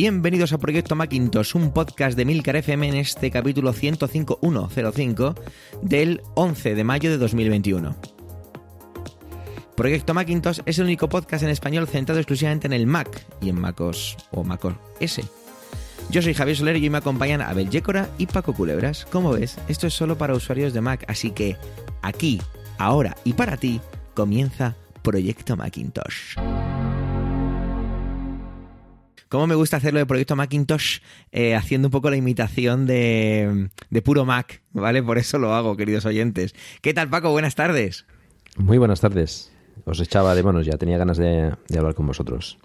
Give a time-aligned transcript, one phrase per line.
[0.00, 5.34] Bienvenidos a Proyecto Macintosh, un podcast de Milcar FM en este capítulo 105.105
[5.82, 7.96] del 11 de mayo de 2021.
[9.76, 13.60] Proyecto Macintosh es el único podcast en español centrado exclusivamente en el Mac y en
[13.60, 15.24] MacOS o MacOS S.
[16.10, 19.04] Yo soy Javier Soler y me acompañan Abel Yécora y Paco Culebras.
[19.04, 21.56] Como ves, esto es solo para usuarios de Mac, así que
[22.02, 22.40] aquí,
[22.78, 23.80] ahora y para ti
[24.14, 26.36] comienza Proyecto Macintosh.
[29.28, 31.00] Cómo me gusta hacerlo de Proyecto Macintosh
[31.32, 35.02] eh, haciendo un poco la imitación de, de puro Mac, ¿vale?
[35.02, 36.54] Por eso lo hago, queridos oyentes.
[36.80, 37.30] ¿Qué tal, Paco?
[37.30, 38.06] Buenas tardes.
[38.56, 39.52] Muy buenas tardes.
[39.84, 42.58] Os echaba de manos ya, tenía ganas de, de hablar con vosotros.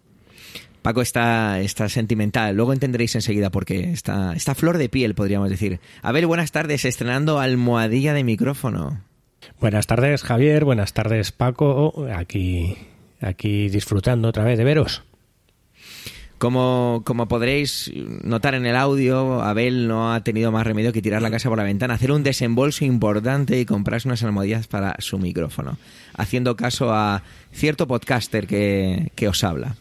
[0.81, 3.91] Paco está, está sentimental, luego entenderéis enseguida por qué.
[3.91, 5.79] Está, está flor de piel, podríamos decir.
[6.01, 9.01] Abel, buenas tardes, estrenando almohadilla de micrófono.
[9.62, 10.66] Buenas tardes, Javier.
[10.66, 12.05] Buenas tardes, Paco.
[12.13, 12.77] Aquí,
[13.21, 15.04] aquí disfrutando otra vez de veros.
[16.44, 21.22] Como, como podréis notar en el audio, Abel no ha tenido más remedio que tirar
[21.22, 25.18] la casa por la ventana, hacer un desembolso importante y comprarse unas almohadillas para su
[25.20, 25.77] micrófono,
[26.13, 29.77] haciendo caso a cierto podcaster que, que os habla.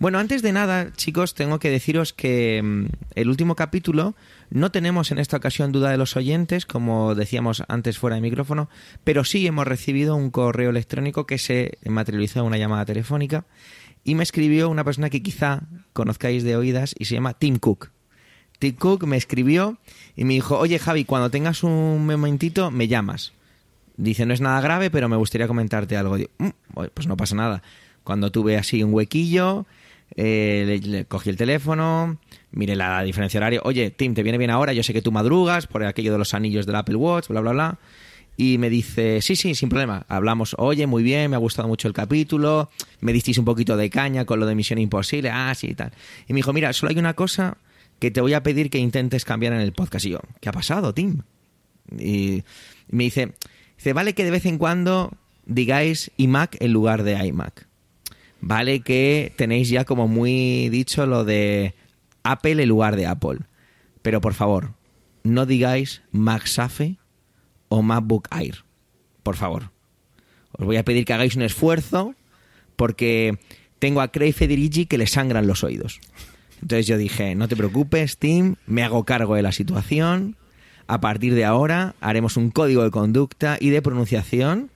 [0.00, 4.16] Bueno, antes de nada, chicos, tengo que deciros que mm, el último capítulo
[4.50, 8.68] no tenemos en esta ocasión duda de los oyentes, como decíamos antes fuera de micrófono,
[9.04, 13.44] pero sí hemos recibido un correo electrónico que se materializó en una llamada telefónica
[14.04, 15.62] y me escribió una persona que quizá
[15.92, 17.90] conozcáis de oídas y se llama Tim Cook.
[18.58, 19.78] Tim Cook me escribió
[20.16, 23.32] y me dijo, oye Javi, cuando tengas un momentito me llamas.
[23.96, 26.16] Dice, no es nada grave, pero me gustaría comentarte algo.
[26.16, 26.48] Digo, "Mm,
[26.94, 27.62] pues no pasa nada.
[28.02, 29.66] Cuando tuve así un huequillo,
[30.16, 32.18] eh, le, cogí el teléfono,
[32.50, 33.60] miré la diferencia horaria.
[33.62, 34.72] Oye, Tim, ¿te viene bien ahora?
[34.72, 37.52] Yo sé que tú madrugas por aquello de los anillos del Apple Watch, bla, bla,
[37.52, 37.78] bla.
[38.40, 40.06] Y me dice, sí, sí, sin problema.
[40.08, 42.70] Hablamos, oye, muy bien, me ha gustado mucho el capítulo.
[43.00, 45.28] Me disteis un poquito de caña con lo de Misión Imposible.
[45.28, 45.92] Ah, sí, y tal.
[46.26, 47.58] Y me dijo, mira, solo hay una cosa
[47.98, 50.06] que te voy a pedir que intentes cambiar en el podcast.
[50.06, 51.20] Y yo, ¿qué ha pasado, Tim?
[51.98, 52.42] Y
[52.88, 53.34] me dice,
[53.76, 55.12] dice, vale que de vez en cuando
[55.44, 57.66] digáis iMac en lugar de iMac.
[58.40, 61.74] Vale que tenéis ya como muy dicho lo de
[62.22, 63.40] Apple en lugar de Apple.
[64.00, 64.72] Pero por favor,
[65.24, 66.99] no digáis MagSafe
[67.70, 68.64] o MacBook Air.
[69.22, 69.70] Por favor.
[70.52, 72.14] Os voy a pedir que hagáis un esfuerzo
[72.76, 73.38] porque
[73.78, 76.00] tengo a Craig Federici que le sangran los oídos.
[76.60, 80.36] Entonces yo dije, no te preocupes, Tim, me hago cargo de la situación.
[80.86, 84.70] A partir de ahora haremos un código de conducta y de pronunciación.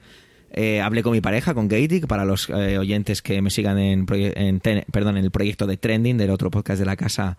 [0.52, 4.06] Eh, hablé con mi pareja, con Katie, para los eh, oyentes que me sigan en,
[4.08, 4.60] en
[4.92, 7.36] perdón, en el proyecto de Trending del otro podcast de la casa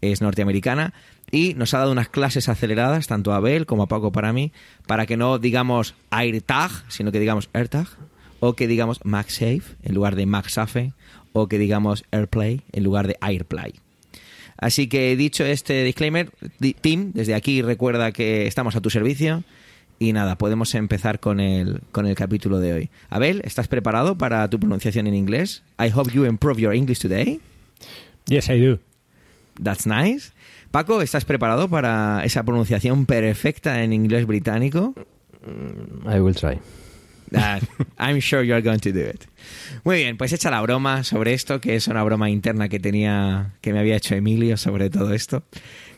[0.00, 0.92] es norteamericana
[1.32, 4.52] y nos ha dado unas clases aceleradas, tanto a Abel como a Paco para mí,
[4.86, 7.88] para que no digamos AirTag, sino que digamos AirTag,
[8.38, 10.92] o que digamos MagSafe en lugar de MagSafe,
[11.32, 13.72] o que digamos AirPlay en lugar de AirPlay.
[14.58, 19.42] Así que dicho este disclaimer, di- Tim, desde aquí recuerda que estamos a tu servicio
[19.98, 22.90] y nada, podemos empezar con el, con el capítulo de hoy.
[23.08, 25.62] Abel, ¿estás preparado para tu pronunciación en inglés?
[25.80, 27.40] I hope you improve your English today.
[28.26, 28.78] Yes, I do.
[29.62, 30.32] That's nice.
[30.72, 34.94] Paco, ¿estás preparado para esa pronunciación perfecta en inglés británico?
[36.10, 36.58] I will try.
[37.30, 37.62] That-
[37.98, 39.24] I'm sure you're going to do it.
[39.84, 43.52] Muy bien, pues echa la broma sobre esto, que es una broma interna que tenía,
[43.60, 45.42] que me había hecho Emilio sobre todo esto.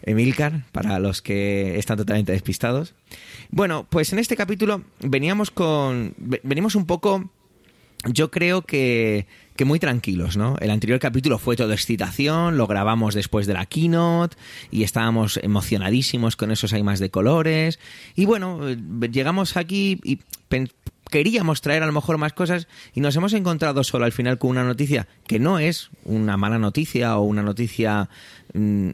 [0.03, 2.95] Emilcar, para los que están totalmente despistados.
[3.51, 7.31] Bueno, pues en este capítulo veníamos con, ve- venimos un poco
[8.07, 9.27] yo creo que,
[9.57, 10.57] que muy tranquilos, ¿no?
[10.61, 14.37] El anterior capítulo fue todo excitación, lo grabamos después de la keynote
[14.71, 17.79] y estábamos emocionadísimos con esos más de colores.
[18.17, 18.77] Y bueno, eh,
[19.11, 20.19] llegamos aquí y
[21.11, 24.51] queríamos traer a lo mejor más cosas y nos hemos encontrado solo al final con
[24.51, 28.09] una noticia que no es una mala noticia o una noticia
[28.53, 28.91] mm,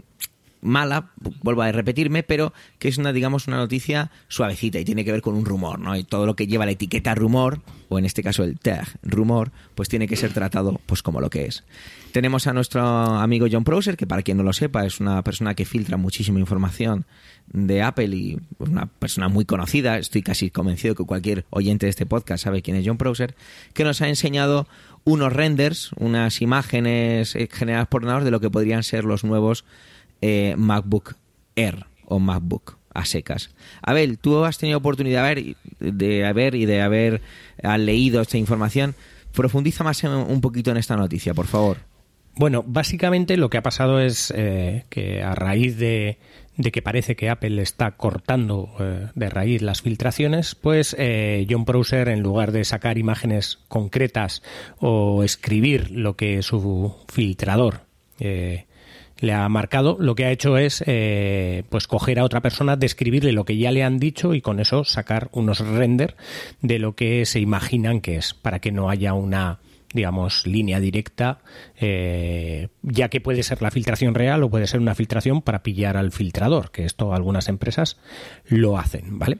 [0.60, 1.10] mala,
[1.42, 5.22] vuelvo a repetirme, pero que es una, digamos, una noticia suavecita y tiene que ver
[5.22, 5.96] con un rumor, ¿no?
[5.96, 9.52] Y todo lo que lleva la etiqueta rumor, o en este caso el tag rumor,
[9.74, 11.64] pues tiene que ser tratado pues como lo que es.
[12.12, 15.54] Tenemos a nuestro amigo John Prosser, que para quien no lo sepa, es una persona
[15.54, 17.06] que filtra muchísima información
[17.52, 22.06] de Apple y una persona muy conocida, estoy casi convencido que cualquier oyente de este
[22.06, 23.34] podcast sabe quién es John Prosser,
[23.74, 24.66] que nos ha enseñado
[25.04, 29.64] unos renders, unas imágenes eh, generadas por ordenador de lo que podrían ser los nuevos
[30.20, 31.16] eh, MacBook
[31.56, 33.50] Air o MacBook a secas.
[33.82, 35.34] Abel, tú has tenido oportunidad
[35.78, 37.22] de ver y de haber
[37.62, 38.94] ah, leído esta información.
[39.32, 41.78] Profundiza más en- un poquito en esta noticia, por favor.
[42.34, 46.18] Bueno, básicamente lo que ha pasado es eh, que a raíz de,
[46.72, 50.96] que parece que Apple está cortando eh, de raíz las filtraciones, pues
[51.48, 54.42] John Prosser, en lugar de sacar imágenes concretas
[54.78, 57.82] o escribir lo que su filtrador
[59.20, 63.32] le ha marcado, lo que ha hecho es eh, pues coger a otra persona, describirle
[63.32, 66.16] lo que ya le han dicho y con eso sacar unos render
[66.62, 69.60] de lo que se imaginan que es, para que no haya una
[69.92, 71.40] digamos, línea directa,
[71.80, 75.96] eh, ya que puede ser la filtración real o puede ser una filtración para pillar
[75.96, 77.96] al filtrador, que esto algunas empresas
[78.46, 79.38] lo hacen, ¿vale?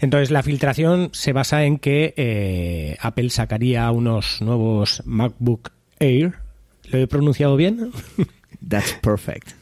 [0.00, 6.34] Entonces, la filtración se basa en que eh, Apple sacaría unos nuevos MacBook Air,
[6.90, 7.92] ¿lo he pronunciado bien?
[8.66, 9.52] That's perfect.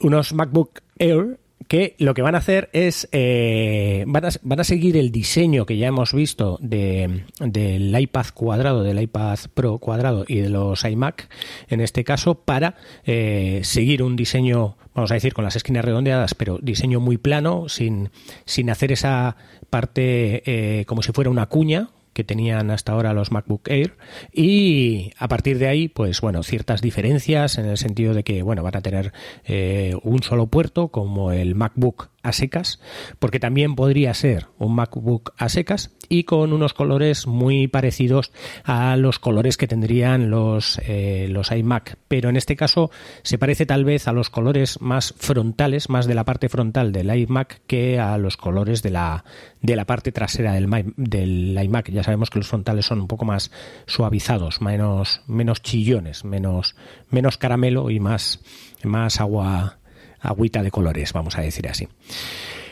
[0.00, 1.38] Unos MacBook Air
[1.68, 5.88] que lo que van a hacer es eh, van, a, seguir el diseño que ya
[5.88, 11.28] hemos visto de, del iPad cuadrado, del iPad Pro cuadrado y de los iMac,
[11.68, 16.34] en este caso, para eh, seguir un diseño, vamos a decir, con las esquinas redondeadas,
[16.34, 18.10] pero diseño muy plano, sin,
[18.44, 19.36] sin hacer esa
[19.68, 23.98] parte eh, como si fuera una cuña, que tenían hasta ahora los MacBook Air
[24.32, 28.62] y a partir de ahí pues bueno ciertas diferencias en el sentido de que bueno
[28.62, 29.12] van a tener
[29.44, 32.80] eh, un solo puerto como el MacBook a secas,
[33.18, 38.32] porque también podría ser un MacBook a secas y con unos colores muy parecidos
[38.64, 42.90] a los colores que tendrían los, eh, los iMac, pero en este caso
[43.22, 47.14] se parece tal vez a los colores más frontales, más de la parte frontal del
[47.14, 49.24] iMac que a los colores de la,
[49.60, 51.90] de la parte trasera del, del iMac.
[51.90, 53.50] Ya sabemos que los frontales son un poco más
[53.86, 56.76] suavizados, menos, menos chillones, menos,
[57.10, 58.40] menos caramelo y más,
[58.82, 59.78] más agua
[60.20, 61.88] agüita de colores, vamos a decir así.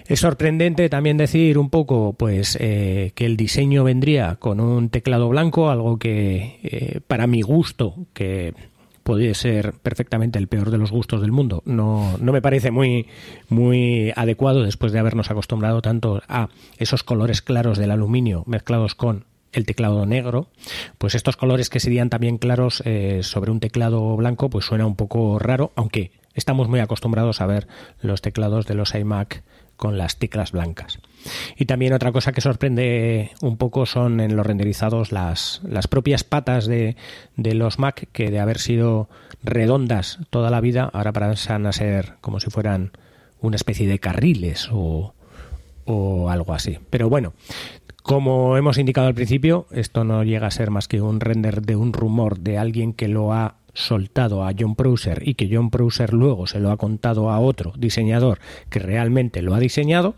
[0.06, 5.30] Es sorprendente también decir un poco, pues, eh, que el diseño vendría con un teclado
[5.30, 8.54] blanco, algo que, eh, para mi gusto, que
[9.02, 13.06] puede ser perfectamente el peor de los gustos del mundo, no, no me parece muy,
[13.48, 16.48] muy adecuado después de habernos acostumbrado tanto a
[16.78, 20.48] esos colores claros del aluminio mezclados con el teclado negro,
[20.98, 24.96] pues estos colores que serían también claros eh, sobre un teclado blanco, pues suena un
[24.96, 27.68] poco raro, aunque Estamos muy acostumbrados a ver
[28.02, 29.42] los teclados de los iMac
[29.76, 30.98] con las teclas blancas.
[31.56, 36.24] Y también otra cosa que sorprende un poco son en los renderizados las, las propias
[36.24, 36.96] patas de,
[37.36, 39.08] de, los Mac que de haber sido
[39.42, 42.92] redondas toda la vida ahora pasan a ser como si fueran
[43.40, 45.14] una especie de carriles o,
[45.84, 46.78] o algo así.
[46.90, 47.32] Pero bueno,
[48.02, 51.76] como hemos indicado al principio, esto no llega a ser más que un render de
[51.76, 56.12] un rumor de alguien que lo ha soltado a John Prouser y que John Prouser
[56.12, 58.38] luego se lo ha contado a otro diseñador
[58.70, 60.16] que realmente lo ha diseñado.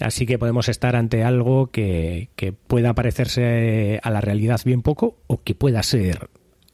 [0.00, 2.28] Así que podemos estar ante algo que,
[2.66, 6.28] pueda parecerse a la realidad bien poco o que pueda ser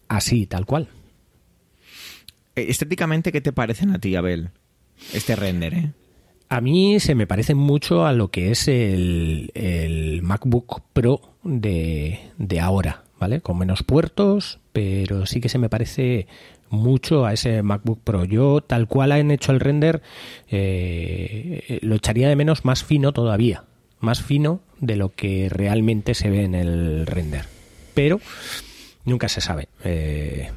[0.08, 0.88] así, tal cual.
[2.56, 4.50] Eh, estéticamente, ¿qué te parecen a ti, Abel?
[5.12, 5.92] Este render, ¿eh?
[6.50, 12.18] A mí se me parece mucho a lo que es el, el MacBook Pro de,
[12.38, 13.04] de ahora.
[13.18, 13.40] ¿vale?
[13.40, 16.28] Con menos puertos, pero sí que se me parece
[16.70, 18.22] mucho a ese MacBook Pro.
[18.22, 20.02] Yo, tal cual han hecho el render,
[20.48, 23.64] eh, lo echaría de menos más fino todavía,
[23.98, 27.46] más fino de lo que realmente se ve en el render.
[27.94, 28.20] Pero
[29.04, 30.52] nunca se sabe, eh,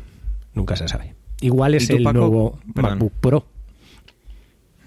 [0.53, 1.15] nunca se sabe.
[1.39, 3.45] Igual es el nuevo MacBook Pro.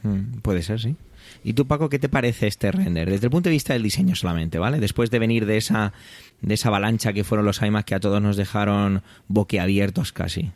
[0.05, 0.97] Mm, puede ser, sí.
[1.43, 3.11] ¿Y tú, Paco, qué te parece este render?
[3.11, 4.79] Desde el punto de vista del diseño solamente, ¿vale?
[4.79, 5.93] Después de venir de esa,
[6.41, 10.53] de esa avalancha que fueron los iMac que a todos nos dejaron boquiabiertos casi.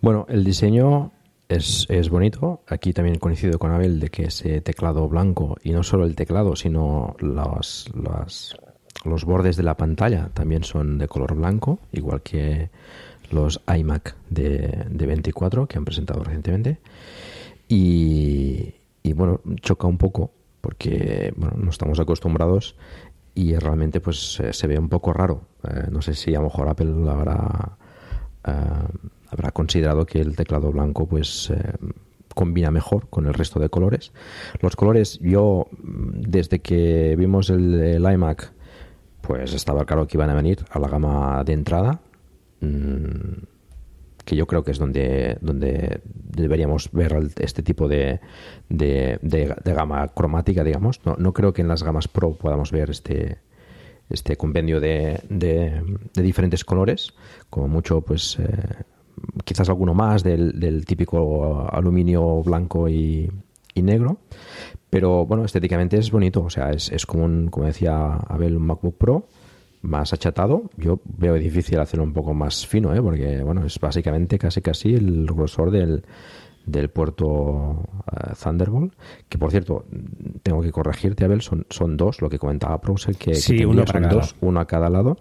[0.00, 1.12] Bueno, el diseño
[1.48, 2.62] es, bonito.
[2.66, 6.56] Aquí también coincido con Abel de que ese teclado blanco, y no solo el teclado,
[6.56, 7.90] sino los,
[9.04, 12.70] los bordes de la pantalla también son de color blanco, igual que
[13.30, 16.78] los iMac de, de 24 que han presentado recientemente.
[17.72, 18.74] Y,
[19.14, 22.74] bueno, choca un poco porque bueno, no estamos acostumbrados
[23.34, 25.42] y realmente pues se ve un poco raro.
[25.68, 27.78] Eh, no sé si a lo mejor Apple habrá,
[28.44, 28.52] eh,
[29.30, 31.72] habrá considerado que el teclado blanco pues eh,
[32.34, 34.12] combina mejor con el resto de colores.
[34.60, 38.52] Los colores, yo desde que vimos el, el iMac,
[39.20, 42.00] pues estaba claro que iban a venir a la gama de entrada.
[42.60, 43.59] Mm,
[44.30, 48.20] que yo creo que es donde, donde deberíamos ver este tipo de,
[48.68, 51.04] de, gama cromática, digamos.
[51.04, 53.38] No, no, creo que en las gamas Pro podamos ver este,
[54.08, 55.82] este compendio de, de,
[56.14, 57.12] diferentes colores,
[57.50, 58.84] como mucho, pues eh,
[59.44, 63.28] quizás alguno más del, del, típico aluminio blanco y,
[63.74, 64.18] y, negro.
[64.90, 68.66] Pero bueno, estéticamente es bonito, o sea, es, es como, un, como decía Abel, un
[68.66, 69.26] MacBook Pro
[69.82, 70.70] más achatado.
[70.76, 73.02] Yo veo difícil hacerlo un poco más fino, ¿eh?
[73.02, 76.04] porque bueno, es básicamente casi casi el grosor del,
[76.66, 77.82] del puerto
[78.12, 78.94] eh, Thunderbolt,
[79.28, 79.86] que por cierto,
[80.42, 83.32] tengo que corregirte, Abel, son, son dos, lo que comentaba Browser, que,
[83.66, 85.16] uno son dos, uno a cada lado,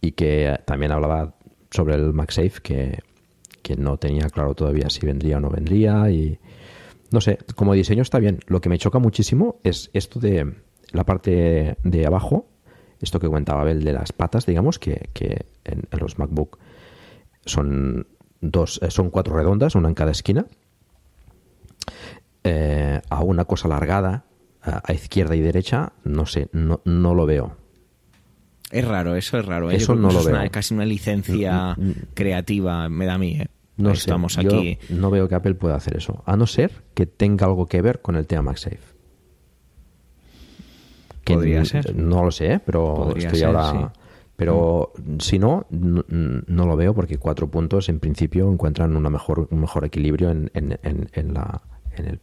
[0.00, 1.34] y que también hablaba
[1.70, 2.98] sobre el MagSafe, que,
[3.62, 6.38] que no tenía claro todavía si vendría o no vendría y
[7.10, 8.38] no sé, como diseño está bien.
[8.46, 10.54] Lo que me choca muchísimo es esto de
[10.92, 12.46] la parte de abajo,
[13.00, 15.08] esto que comentaba Abel de las patas, digamos, que,
[15.64, 16.58] en, los MacBook
[17.44, 18.06] son
[18.40, 20.46] dos, eh, son cuatro redondas, una en cada esquina,
[22.44, 24.24] eh, a una cosa alargada
[24.62, 27.56] a, izquierda y derecha, no sé, no, no lo veo.
[28.70, 29.70] Es raro, eso es raro.
[29.70, 29.76] ¿eh?
[29.76, 30.40] Eso no lo veo.
[30.42, 31.94] Es casi una licencia mm, mm, mm.
[32.14, 33.38] creativa, me da a mí.
[33.76, 34.78] No Estamos aquí.
[34.90, 38.02] no veo que Apple pueda hacer eso, a no ser que tenga algo que ver
[38.02, 38.99] con el tema MagSafe.
[41.34, 41.94] Podría ser.
[41.96, 43.92] No lo sé, pero estoy ahora.
[44.36, 49.60] Pero si no, no, lo veo porque cuatro puntos en principio encuentran una mejor, un
[49.60, 51.60] mejor equilibrio en, en, en, la,
[51.94, 52.18] en,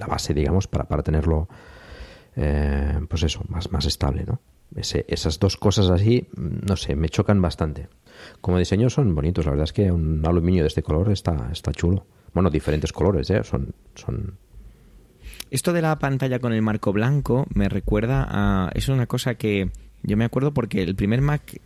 [0.00, 1.48] la, base, digamos, para, para tenerlo,
[2.34, 4.40] eh, pues eso, más, más estable, ¿no?
[4.74, 7.88] esas dos cosas así, no sé, me chocan bastante.
[8.40, 11.72] Como diseño son bonitos, la verdad es que un aluminio de este color está, está
[11.72, 12.06] chulo.
[12.34, 13.42] Bueno, diferentes colores, ¿eh?
[13.44, 14.38] Son, son...
[15.50, 18.70] Esto de la pantalla con el marco blanco me recuerda a...
[18.74, 19.70] Es una cosa que
[20.02, 21.60] yo me acuerdo porque el primer Mac...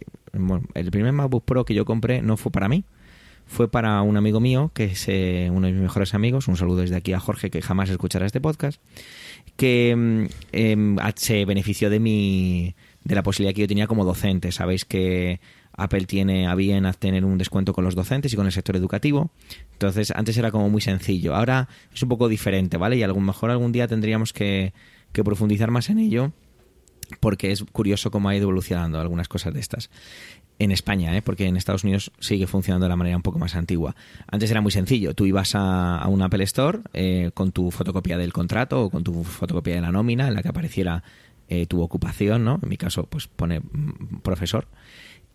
[0.74, 2.84] el primer MacBook Pro que yo compré no fue para mí,
[3.46, 6.82] fue para un amigo mío, que es eh, uno de mis mejores amigos, un saludo
[6.82, 8.80] desde aquí a Jorge, que jamás escuchará este podcast,
[9.56, 14.52] que mm, em, se benefició de mi de la posibilidad que yo tenía como docente.
[14.52, 15.40] Sabéis que
[15.72, 19.30] Apple tiene a bien tener un descuento con los docentes y con el sector educativo.
[19.80, 21.34] Entonces, antes era como muy sencillo.
[21.34, 22.98] Ahora es un poco diferente, ¿vale?
[22.98, 24.74] Y a lo mejor algún día tendríamos que,
[25.24, 26.32] profundizar más en ello
[27.18, 29.90] porque es curioso cómo ha ido evolucionando algunas cosas de estas.
[30.58, 31.22] En España, ¿eh?
[31.22, 33.96] porque en Estados Unidos sigue funcionando de la manera un poco más antigua.
[34.30, 35.14] Antes era muy sencillo.
[35.14, 39.24] Tú ibas a, un Apple Store eh, con tu fotocopia del contrato o con tu
[39.24, 41.02] fotocopia de la nómina en la que apareciera
[41.48, 42.60] eh, tu ocupación, ¿no?
[42.62, 44.68] En mi caso, pues pone mm, profesor.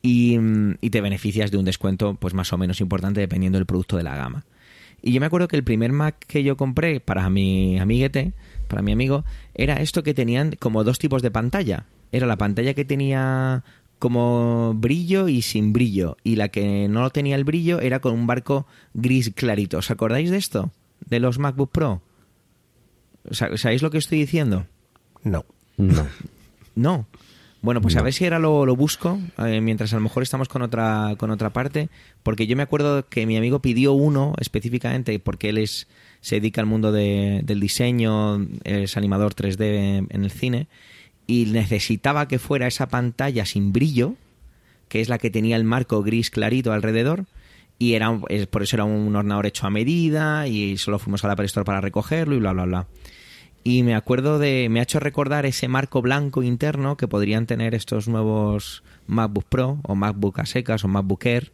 [0.05, 3.97] Mm, y, te beneficias de un descuento pues más o menos importante dependiendo del producto
[3.97, 4.45] de la gama.
[5.01, 8.33] Y yo me acuerdo que el primer Mac que yo compré para mi amiguete,
[8.67, 11.85] para mi amigo, era esto que tenían como dos tipos de pantalla.
[12.11, 13.63] Era la pantalla que tenía
[13.99, 16.17] como brillo y sin brillo.
[16.23, 19.79] Y la que no tenía el brillo era con un barco gris clarito.
[19.79, 20.71] ¿Os acordáis de esto?
[21.07, 22.01] De los MacBook Pro.
[23.31, 24.67] ¿Sabéis lo que estoy diciendo?
[25.23, 25.45] No.
[25.77, 26.07] No.
[26.75, 27.07] No.
[27.65, 30.61] Bueno, pues a ver si ahora lo, busco, eh, mientras a lo mejor estamos con
[30.61, 31.89] otra, con otra parte,
[32.21, 35.87] porque yo me acuerdo que mi amigo pidió uno específicamente, porque él es,
[36.21, 40.67] se dedica al mundo del diseño, es animador 3D en el cine,
[41.25, 44.13] y necesitaba que fuera esa pantalla sin brillo,
[44.87, 47.25] que es la que tenía el marco gris clarito alrededor,
[47.79, 48.15] y era
[48.51, 51.65] por eso era un ordenador hecho a medida, y solo fuimos a la Apple Store
[51.65, 52.87] para recogerlo, y bla, bla, bla
[53.67, 57.73] y me acuerdo de me ha hecho recordar ese marco blanco interno que podrían tener
[57.73, 61.51] estos nuevos MacBook Pro o MacBook a secas o MacBook Air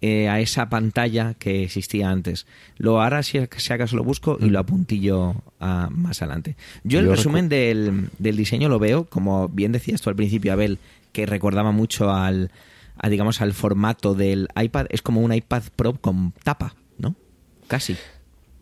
[0.00, 2.46] eh, a esa pantalla que existía antes.
[2.78, 6.56] Lo hará si, acaso lo busco y lo apuntillo a, más adelante.
[6.82, 10.78] Yo el resumen del, del, diseño lo veo, como bien decías tú al principio, Abel,
[11.12, 12.52] que recordaba mucho al,
[13.06, 14.86] digamos, al formato del iPad.
[14.88, 17.14] Es como un iPad Pro con tapa, ¿no?
[17.68, 17.96] Casi.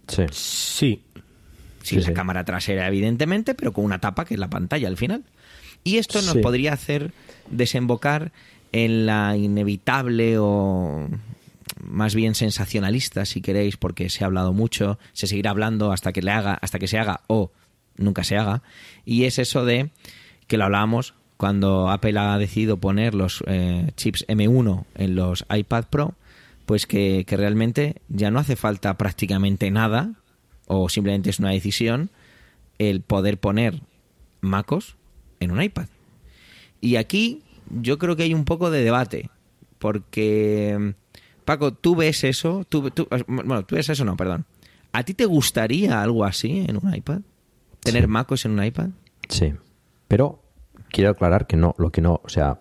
[0.08, 0.24] Sí.
[0.32, 1.02] Sí,
[1.82, 5.24] sin la cámara trasera, evidentemente, pero con una tapa que es la pantalla al final.
[5.84, 7.12] Y esto nos podría hacer
[7.50, 8.32] desembocar
[8.72, 11.08] en la inevitable o
[11.82, 16.22] más bien sensacionalista, si queréis, porque se ha hablado mucho, se seguirá hablando hasta que
[16.22, 17.50] le haga, hasta que se haga o
[17.96, 18.62] nunca se haga.
[19.04, 19.90] Y es eso de
[20.46, 25.86] que lo hablábamos cuando Apple ha decidido poner los eh, chips M1 en los iPad
[25.90, 26.14] Pro,
[26.66, 30.12] pues que, que realmente ya no hace falta prácticamente nada
[30.66, 32.10] o simplemente es una decisión
[32.78, 33.82] el poder poner
[34.40, 34.96] MacOS
[35.40, 35.86] en un iPad.
[36.80, 39.30] Y aquí yo creo que hay un poco de debate,
[39.78, 40.94] porque
[41.44, 42.90] Paco, tú ves eso, tú,
[43.26, 44.44] bueno, tú ves eso, no, perdón.
[44.92, 47.20] ¿A ti te gustaría algo así en un iPad?
[47.80, 48.90] ¿Tener MacOS en un iPad?
[49.28, 49.54] Sí,
[50.06, 50.42] pero
[50.90, 52.60] quiero aclarar que no, lo que no, o sea,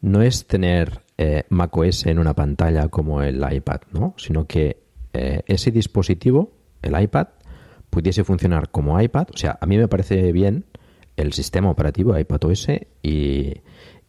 [0.00, 4.14] no es tener eh, macOS en una pantalla como el iPad, ¿no?
[4.16, 7.28] Sino que eh, ese dispositivo el iPad
[7.90, 9.28] pudiese funcionar como iPad.
[9.34, 10.64] O sea, a mí me parece bien
[11.16, 12.68] el sistema operativo iPadOS
[13.02, 13.54] y,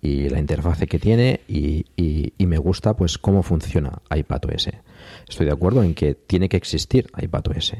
[0.03, 4.69] la interfase que tiene y, y, me gusta pues cómo funciona iPadOS.
[5.29, 7.73] Estoy de acuerdo en que tiene que existir iPadOS,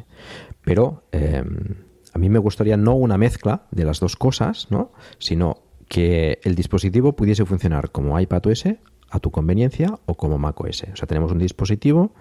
[0.64, 1.76] pero em,
[2.14, 4.92] a mí me gustaría no una mezcla de las dos cosas, ¿no?
[5.18, 8.66] sino que el dispositivo pudiese funcionar como iPadOS
[9.10, 10.84] a tu conveniencia o como macOS.
[10.94, 12.14] O sea, tenemos un dispositivo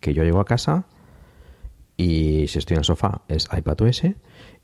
[0.00, 0.86] que yo llego a casa
[1.96, 4.02] y si estoy en el sofá es iPadOS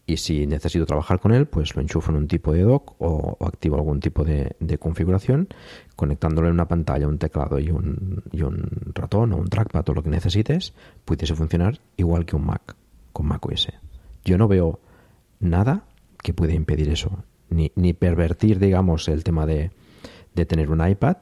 [0.04, 3.36] y si necesito trabajar con él, pues lo enchufo en un tipo de dock o,
[3.46, 5.48] activo algún tipo de, configuración,
[5.94, 10.02] conectándole una pantalla, un teclado y un, y un ratón o un trackpad o lo
[10.02, 10.74] que necesites,
[11.04, 12.74] pudiese funcionar igual que un Mac,
[13.12, 13.68] con Mac OS.
[14.24, 14.80] Yo no veo
[15.38, 15.84] nada
[16.20, 19.70] que pueda impedir eso, ni, ni pervertir, digamos, el tema de,
[20.34, 21.18] de tener un iPad,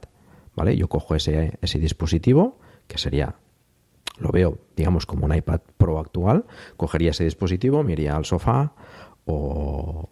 [0.57, 0.77] ¿vale?
[0.77, 3.37] Yo cojo ese, ese dispositivo, que sería
[4.21, 6.45] lo veo, digamos, como un iPad Pro actual,
[6.77, 8.73] cogería ese dispositivo, me iría al sofá
[9.27, 10.09] o,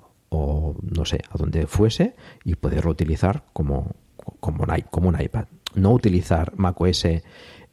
[0.83, 3.93] no sé, a donde fuese y poderlo utilizar como,
[4.41, 5.47] como, un, iPad.
[5.75, 7.05] No utilizar macOS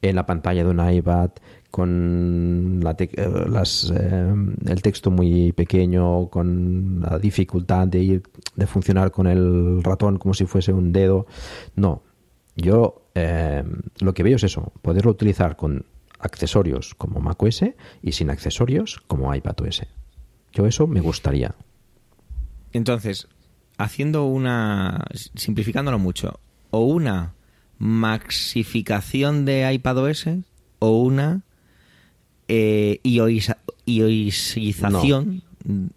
[0.01, 1.32] en la pantalla de un iPad
[1.72, 4.34] con eh, las, eh,
[4.65, 8.24] el texto muy pequeño, con la dificultad de ir,
[8.56, 11.27] de funcionar con el ratón como si fuese un dedo.
[11.75, 12.01] No,
[12.56, 13.63] yo eh,
[14.00, 15.86] lo que veo es eso, poderlo utilizar con
[16.25, 17.63] accesorios como macOS
[18.01, 19.84] y sin accesorios como iPadOS.
[20.51, 21.55] Yo eso me gustaría.
[22.74, 23.27] Entonces,
[23.77, 25.05] haciendo una,
[25.36, 26.39] simplificándolo mucho,
[26.72, 27.34] o una
[27.77, 30.27] maxificación de iPadOS
[30.79, 31.41] o una
[32.48, 33.00] eh,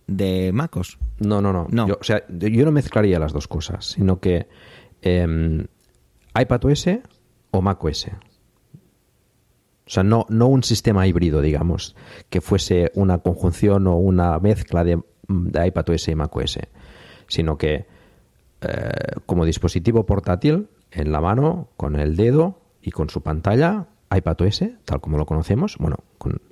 [0.06, 0.98] de MacOS.
[1.18, 1.88] No, no, no.
[1.88, 4.46] Yo, o sea, yo no mezclaría las dos cosas, sino que
[5.02, 5.66] eh,
[6.38, 6.86] iPadOS
[7.50, 8.06] o macOS.
[9.88, 11.96] O sea, no, no un sistema híbrido, digamos,
[12.28, 16.58] que fuese una conjunción o una mezcla de, de iPadOS y macOS,
[17.26, 17.86] sino que
[18.60, 18.90] eh,
[19.24, 25.00] como dispositivo portátil en la mano, con el dedo y con su pantalla, iPadOS, tal
[25.00, 26.42] como lo conocemos, bueno, con,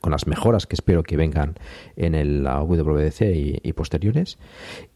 [0.00, 1.54] con las mejoras que espero que vengan
[1.94, 4.38] en el WWDC y, posteriores,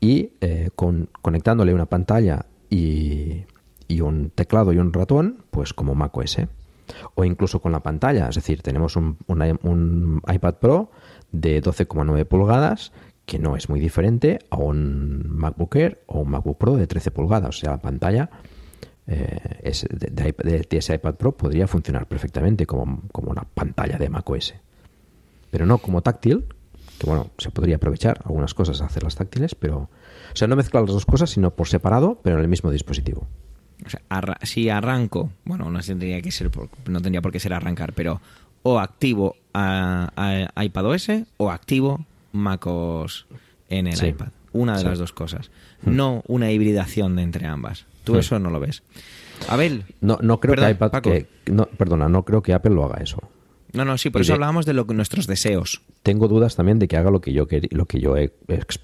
[0.00, 3.44] y eh, con, conectándole una pantalla y,
[3.86, 6.48] y un teclado y un ratón, pues como macOS
[7.14, 8.28] o incluso con la pantalla.
[8.28, 9.16] Es decir, tenemos un,
[10.32, 10.90] iPad Pro
[11.32, 12.92] de 12,9 pulgadas
[13.24, 17.10] que no es muy diferente a un MacBook Air o un MacBook Pro de 13
[17.10, 17.48] pulgadas.
[17.56, 18.30] O sea, la pantalla
[19.06, 24.54] eh, de, ese iPad Pro podría funcionar perfectamente como, como una pantalla de macOS.
[25.50, 26.44] Pero no como táctil,
[26.98, 29.88] que bueno, se podría aprovechar algunas cosas, hacerlas táctiles, pero...
[30.32, 33.26] O sea, no mezclar las dos cosas, sino por separado, pero en el mismo dispositivo
[34.42, 36.50] si arranco, bueno, no tendría que ser,
[36.86, 38.20] no tendría por qué ser arrancar, pero
[38.62, 40.10] o activo a,
[40.54, 43.26] a iPadOS o activo MacOS
[43.68, 44.28] en el iPad.
[44.52, 45.50] Una de las dos cosas.
[45.82, 45.96] Mm.
[45.96, 47.86] No una hibridación de entre ambas.
[48.04, 48.18] Tú mm.
[48.18, 48.82] eso no lo ves.
[49.48, 49.84] Abel.
[50.00, 51.02] No, no creo que iPad.
[51.50, 53.18] no, perdona, no creo que Apple lo haga eso.
[53.76, 55.82] No, no, sí, por eso hablábamos de lo, nuestros deseos.
[56.02, 58.14] Tengo dudas también de que haga lo que yo, lo que yo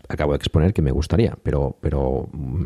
[0.09, 2.65] acabo de exponer que me gustaría, pero, pero mm,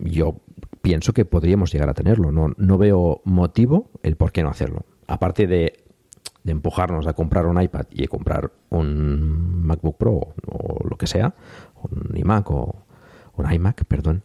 [0.00, 0.40] yo
[0.80, 2.30] pienso que podríamos llegar a tenerlo.
[2.30, 4.84] No, no veo motivo el por qué no hacerlo.
[5.08, 5.84] Aparte de,
[6.44, 11.34] empujarnos a comprar un iPad y a comprar un MacBook Pro o lo que sea,
[11.82, 12.86] un iMac o
[13.36, 14.22] un iMac, perdón.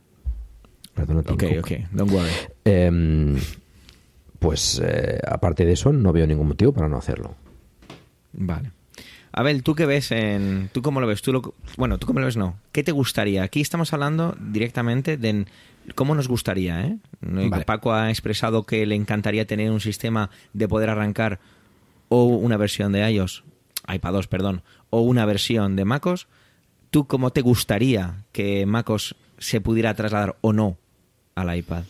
[0.93, 2.29] Perdón, ok, ok, don't worry.
[2.65, 3.37] Em,
[4.39, 7.36] pues eh, aparte de eso, no veo ningún motivo para no hacerlo.
[8.34, 8.71] Vale.
[9.32, 10.69] Abel, ¿tú qué ves en...
[10.73, 11.21] ¿Tú cómo lo ves?
[11.21, 11.54] ¿Tú lo...
[11.78, 12.38] Bueno, ¿tú cómo lo ves?
[12.38, 12.58] No.
[12.71, 13.43] ¿Qué te gustaría?
[13.43, 15.45] Aquí estamos hablando directamente de
[15.93, 16.97] cómo nos gustaría, ¿eh?
[17.65, 21.39] Paco ha expresado que le encantaría tener un sistema de poder arrancar
[22.10, 23.43] o una versión de iOS,
[23.88, 26.28] iPad perdón, o una versión de MacOS.
[26.89, 30.78] ¿Tú cómo te gustaría que MacOS se pudiera trasladar o no
[31.36, 31.84] al iPad?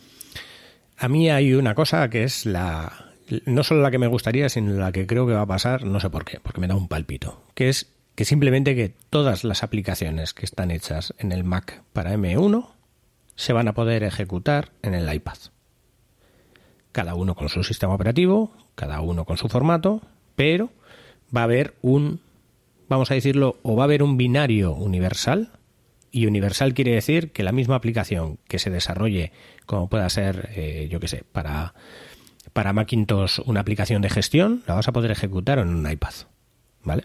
[1.02, 3.06] A mí hay una cosa que es la
[3.46, 5.98] no solo la que me gustaría, sino la que creo que va a pasar, no
[5.98, 9.62] sé por qué, porque me da un palpito, que es que simplemente que todas las
[9.62, 12.68] aplicaciones que están hechas en el Mac para M1
[13.34, 15.38] se van a poder ejecutar en el iPad.
[16.92, 20.02] Cada uno con su sistema operativo, cada uno con su formato,
[20.36, 20.68] pero
[21.34, 22.20] va a haber un,
[22.90, 25.59] vamos a decirlo, o va a haber un binario universal
[26.10, 29.32] y universal quiere decir que la misma aplicación que se desarrolle,
[29.66, 31.74] como pueda ser, eh, yo qué sé, para,
[32.52, 36.14] para Macintosh una aplicación de gestión, la vas a poder ejecutar en un iPad.
[36.82, 37.04] ¿Vale?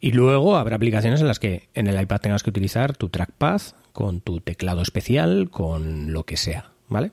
[0.00, 3.60] Y luego habrá aplicaciones en las que en el iPad tengas que utilizar tu trackpad
[3.92, 6.72] con tu teclado especial, con lo que sea.
[6.88, 7.12] ¿Vale?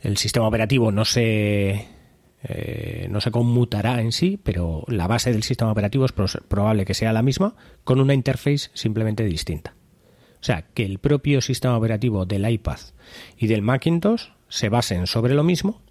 [0.00, 1.86] El sistema operativo no se
[2.42, 6.94] eh, no se conmutará en sí, pero la base del sistema operativo es probable que
[6.94, 9.74] sea la misma, con una interface simplemente distinta.
[10.40, 12.78] O sea, que el propio sistema operativo del iPad
[13.36, 15.82] y del Macintosh se basen sobre lo mismo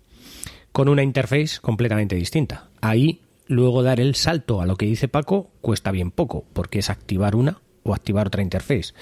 [0.71, 2.69] con una interface completamente distinta.
[2.81, 6.89] Ahí luego dar el salto a lo que dice Paco cuesta bien poco, porque es
[6.89, 8.93] activar una o activar otra interface.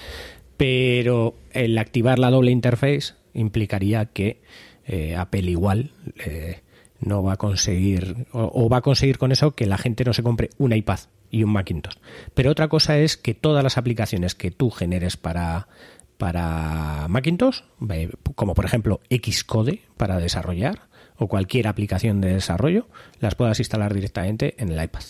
[0.56, 4.40] Pero el activar la doble interface implicaría que
[4.86, 6.62] eh, Apple igual eh,
[7.00, 10.22] no va a conseguir, o, va a conseguir con eso que la gente no se
[10.22, 11.96] compre un iPad y un Macintosh.
[12.34, 15.68] Pero otra cosa es que todas las aplicaciones que tú generes para,
[16.16, 22.86] para Macintosh, eh, como por ejemplo Xcode para desarrollar, o cualquier aplicación de desarrollo,
[23.20, 25.02] las puedas instalar directamente en el iPad.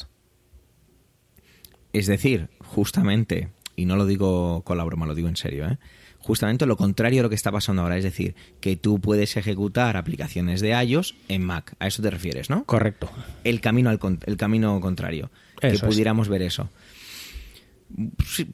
[1.92, 5.78] Es decir, justamente, y no lo digo con la broma, lo digo en serio, ¿eh?
[6.18, 9.96] Justamente lo contrario a lo que está pasando ahora, es decir, que tú puedes ejecutar
[9.96, 11.74] aplicaciones de iOS en Mac.
[11.78, 12.64] A eso te refieres, ¿no?
[12.64, 13.10] Correcto.
[13.44, 15.30] El camino, al, el camino contrario.
[15.60, 16.68] que pudiéramos ver eso.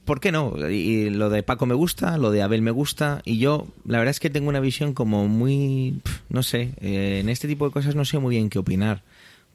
[0.04, 0.54] ¿Por qué no?
[0.70, 4.10] Y lo de Paco me gusta, lo de Abel me gusta, y yo la verdad
[4.10, 7.96] es que tengo una visión como muy, no sé, eh, en este tipo de cosas
[7.96, 9.02] no sé muy bien qué opinar,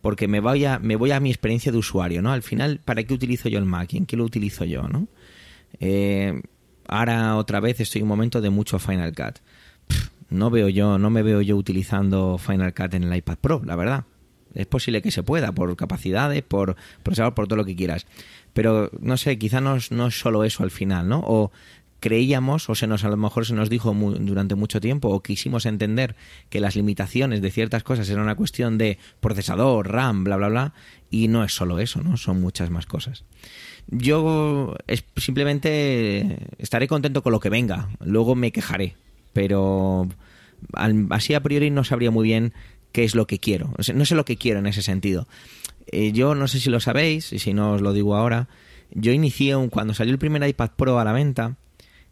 [0.02, 2.34] porque me voy a, me voy a mi experiencia de usuario, ¿no?
[2.34, 3.94] Al final, ¿para qué utilizo yo el Mac?
[3.94, 5.08] ¿En qué lo utilizo yo, no?
[5.80, 6.42] Eh,
[6.90, 9.40] ahora otra vez estoy en un momento de mucho Final Cut.
[10.30, 13.76] no veo yo, no me veo yo utilizando Final Cut en el iPad Pro, la
[13.76, 14.06] verdad.
[14.56, 18.08] Es posible que se pueda, por capacidades, por procesador, por todo lo que quieras.
[18.54, 21.20] Pero no sé, quizá no, no es solo eso al final, ¿no?
[21.20, 21.52] O
[22.00, 25.66] creíamos, o se nos a lo mejor se nos dijo durante mucho tiempo, o quisimos
[25.66, 26.16] entender
[26.50, 30.74] que las limitaciones de ciertas cosas eran una cuestión de procesador, RAM, bla, bla, bla,
[31.12, 32.18] y no es solo eso, ¿no?
[32.18, 33.24] Son muchas más cosas.
[33.92, 38.96] Yo es, simplemente estaré contento con lo que venga, luego me quejaré,
[39.34, 40.08] pero
[41.10, 42.54] así a priori no sabría muy bien
[42.92, 43.74] qué es lo que quiero.
[43.94, 45.28] No sé lo que quiero en ese sentido.
[45.92, 48.48] Eh, yo no sé si lo sabéis, y si no os lo digo ahora,
[48.92, 51.58] yo inicié un, cuando salió el primer iPad Pro a la venta,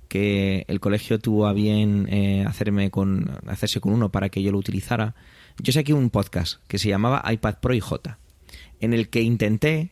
[0.08, 4.52] que el colegio tuvo a bien eh, hacerme con, hacerse con uno para que yo
[4.52, 5.16] lo utilizara,
[5.60, 8.18] yo saqué un podcast que se llamaba iPad Pro y J,
[8.80, 9.92] en el que intenté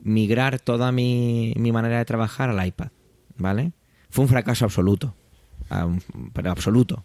[0.00, 2.88] migrar toda mi, mi manera de trabajar al iPad,
[3.36, 3.72] ¿vale?
[4.10, 5.14] Fue un fracaso absoluto,
[6.32, 7.04] pero absoluto.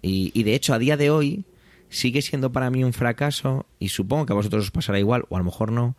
[0.00, 1.44] Y, y de hecho, a día de hoy,
[1.88, 5.36] sigue siendo para mí un fracaso, y supongo que a vosotros os pasará igual, o
[5.36, 5.96] a lo mejor no,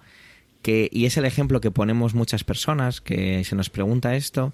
[0.61, 4.53] que, y es el ejemplo que ponemos muchas personas, que se nos pregunta esto,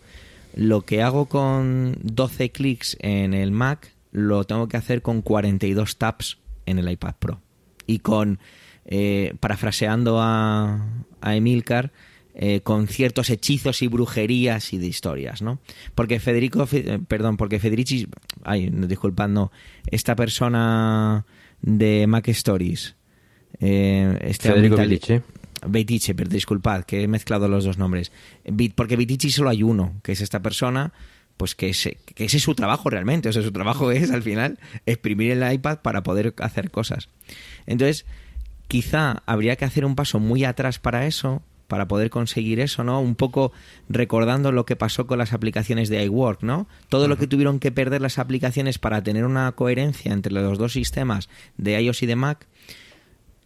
[0.55, 5.97] lo que hago con 12 clics en el Mac, lo tengo que hacer con 42
[5.97, 7.41] taps en el iPad Pro.
[7.85, 8.39] Y con,
[8.87, 10.85] eh, parafraseando a,
[11.21, 11.91] a Emilcar,
[12.39, 15.57] eh, con ciertos hechizos y brujerías y de historias, ¿no?
[15.95, 18.07] Porque Federico, eh, perdón, porque Federici,
[18.43, 19.51] ay, disculpad, no,
[19.87, 21.25] esta persona
[21.63, 22.95] de Mac Stories,
[23.59, 25.23] eh, este Federico Betice.
[25.65, 28.11] Betice, pero disculpad, que he mezclado los dos nombres.
[28.75, 30.93] Porque Betice solo hay uno, que es esta persona,
[31.37, 33.29] pues que ese, que ese es su trabajo realmente.
[33.29, 37.09] O sea, su trabajo es al final exprimir el iPad para poder hacer cosas.
[37.65, 38.05] Entonces,
[38.67, 43.01] quizá habría que hacer un paso muy atrás para eso, para poder conseguir eso, ¿no?
[43.01, 43.51] Un poco
[43.89, 46.67] recordando lo que pasó con las aplicaciones de iWork, ¿no?
[46.89, 50.73] Todo lo que tuvieron que perder las aplicaciones para tener una coherencia entre los dos
[50.73, 52.47] sistemas de iOS y de Mac,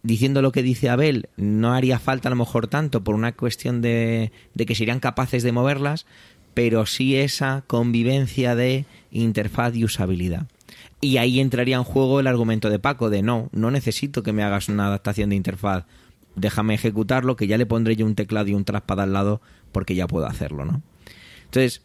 [0.02, 3.82] diciendo lo que dice Abel, no haría falta a lo mejor tanto por una cuestión
[3.82, 6.06] de, de que serían capaces de moverlas,
[6.54, 10.46] pero sí esa convivencia de interfaz y usabilidad.
[11.02, 14.42] Y ahí entraría en juego el argumento de Paco de no, no necesito que me
[14.42, 15.84] hagas una adaptación de interfaz
[16.34, 19.94] déjame ejecutarlo, que ya le pondré yo un teclado y un trackpad al lado porque
[19.94, 20.82] ya puedo hacerlo, ¿no?
[21.44, 21.82] Entonces,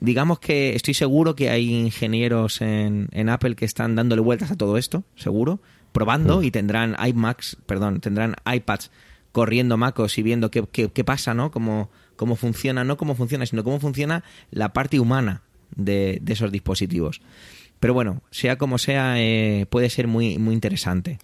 [0.00, 4.56] digamos que estoy seguro que hay ingenieros en, en Apple que están dándole vueltas a
[4.56, 5.60] todo esto, seguro,
[5.92, 8.90] probando y tendrán iMacs, perdón, tendrán iPads
[9.32, 11.50] corriendo MacOS y viendo qué, qué, pasa, ¿no?
[11.50, 15.42] Cómo, cómo funciona, no cómo funciona, sino cómo funciona la parte humana
[15.74, 17.20] de, de esos dispositivos.
[17.80, 21.18] Pero bueno, sea como sea, eh, puede ser muy, muy interesante.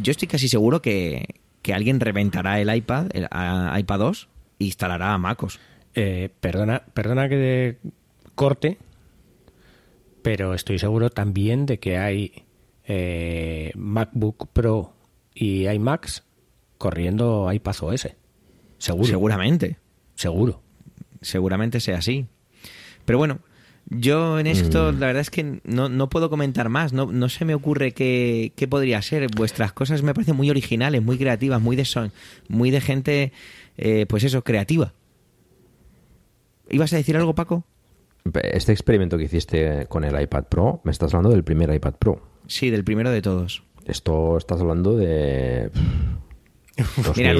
[0.00, 1.26] Yo estoy casi seguro que,
[1.62, 4.28] que alguien reventará el iPad, el iPad 2,
[4.60, 5.58] e instalará a MacOS.
[5.94, 7.78] Eh, perdona, perdona que
[8.34, 8.78] corte,
[10.22, 12.44] pero estoy seguro también de que hay
[12.84, 14.92] eh, MacBook Pro
[15.34, 16.24] y iMacs
[16.78, 18.08] corriendo iPad OS.
[18.78, 19.06] Seguro.
[19.06, 19.78] Seguramente.
[20.14, 20.62] Seguro.
[21.20, 22.26] Seguramente sea así.
[23.04, 23.38] Pero bueno,
[23.88, 24.98] yo en esto, mm.
[24.98, 28.52] la verdad es que no, no puedo comentar más, no, no se me ocurre qué,
[28.56, 29.28] qué, podría ser.
[29.34, 32.12] Vuestras cosas me parecen muy originales, muy creativas, muy de son,
[32.48, 33.32] muy de gente,
[33.78, 34.92] eh, pues eso, creativa.
[36.68, 37.64] ¿Ibas a decir algo, Paco?
[38.42, 42.20] Este experimento que hiciste con el iPad Pro, me estás hablando del primer iPad Pro.
[42.48, 43.62] Sí, del primero de todos.
[43.86, 45.70] Esto estás hablando de...
[47.16, 47.34] Mira,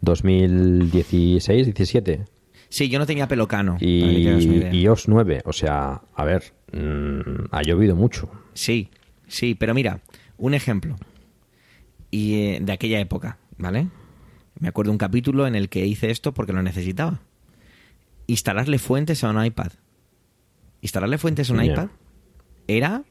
[0.00, 2.37] 2016, 17.
[2.68, 3.76] Sí, yo no tenía pelocano.
[3.80, 4.28] Y,
[4.72, 8.30] y OS 9, o sea, a ver, mm, ha llovido mucho.
[8.54, 8.90] Sí,
[9.26, 10.00] sí, pero mira,
[10.36, 10.96] un ejemplo
[12.10, 13.88] y eh, de aquella época, ¿vale?
[14.58, 17.20] Me acuerdo un capítulo en el que hice esto porque lo necesitaba.
[18.26, 19.72] Instalarle fuentes a un iPad.
[20.82, 21.88] Instalarle fuentes a un iPad
[22.66, 23.04] era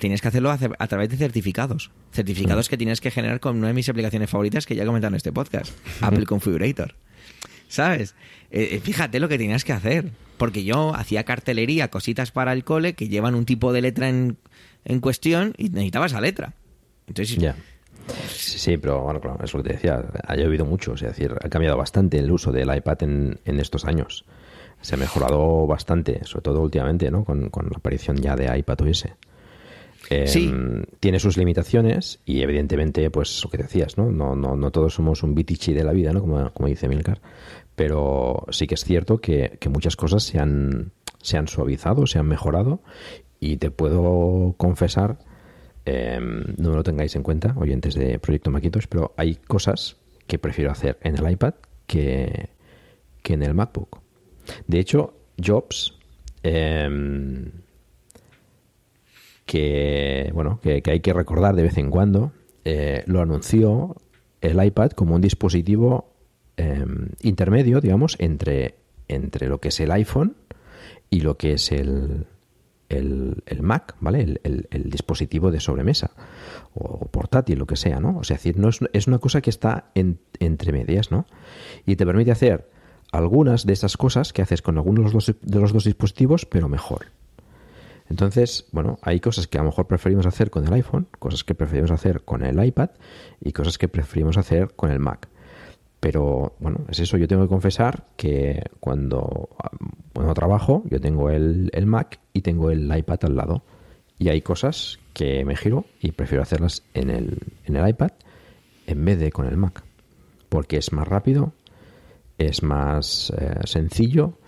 [0.00, 1.90] Tienes que hacerlo a, a través de certificados.
[2.12, 5.10] Certificados que tienes que generar con una de mis aplicaciones favoritas que ya he comentado
[5.10, 6.94] en este podcast, Apple Configurator.
[7.68, 8.14] ¿Sabes?
[8.50, 10.10] Eh, eh, fíjate lo que tenías que hacer.
[10.36, 14.36] Porque yo hacía cartelería, cositas para el cole que llevan un tipo de letra en,
[14.84, 16.52] en cuestión y necesitaba esa letra.
[17.06, 17.38] Entonces.
[18.28, 20.04] Sí, sí, pero bueno, claro, es lo que te decía.
[20.26, 23.84] Ha llovido mucho, es decir, ha cambiado bastante el uso del iPad en, en estos
[23.86, 24.24] años.
[24.82, 27.24] Se ha mejorado bastante, sobre todo últimamente, ¿no?
[27.24, 29.06] Con, con la aparición ya de iPad OS.
[30.26, 30.52] Sí.
[31.00, 34.10] Tiene sus limitaciones y evidentemente, pues lo que decías, ¿no?
[34.10, 36.20] No, no, no todos somos un bitichi de la vida, ¿no?
[36.20, 37.20] Como, como dice Milcar.
[37.74, 42.18] Pero sí que es cierto que, que muchas cosas se han, se han suavizado, se
[42.18, 42.80] han mejorado
[43.40, 45.18] y te puedo confesar,
[45.84, 46.18] eh,
[46.56, 50.98] no lo tengáis en cuenta, oyentes de Proyecto Maquitos, pero hay cosas que prefiero hacer
[51.02, 51.54] en el iPad
[51.86, 52.48] que,
[53.22, 54.00] que en el MacBook.
[54.66, 55.14] De hecho,
[55.44, 55.98] Jobs,
[56.42, 56.88] eh,
[59.46, 62.32] que bueno, que, que hay que recordar de vez en cuando,
[62.64, 63.96] eh, lo anunció
[64.40, 66.12] el iPad como un dispositivo
[66.56, 66.84] eh,
[67.22, 68.74] intermedio, digamos, entre,
[69.08, 70.36] entre lo que es el iPhone
[71.10, 72.26] y lo que es el,
[72.88, 74.20] el, Mac, ¿vale?
[74.42, 76.10] El, el- dispositivo de sobremesa
[76.74, 78.18] o portátil, lo que sea, ¿no?
[78.18, 81.26] O sea, es decir, no es, es una cosa que está en- entre medias, ¿no?
[81.86, 82.68] Y te permite hacer
[83.12, 87.06] algunas de esas cosas que haces con algunos de los dos dispositivos, pero mejor.
[88.08, 91.54] Entonces, bueno, hay cosas que a lo mejor preferimos hacer con el iPhone, cosas que
[91.54, 92.90] preferimos hacer con el iPad
[93.40, 95.28] y cosas que preferimos hacer con el Mac.
[95.98, 99.48] Pero bueno, es eso, yo tengo que confesar que cuando,
[100.12, 103.62] cuando trabajo yo tengo el, el Mac y tengo el iPad al lado.
[104.18, 108.12] Y hay cosas que me giro y prefiero hacerlas en el, en el iPad
[108.86, 109.82] en vez de con el Mac.
[110.48, 111.52] Porque es más rápido,
[112.38, 114.38] es más eh, sencillo,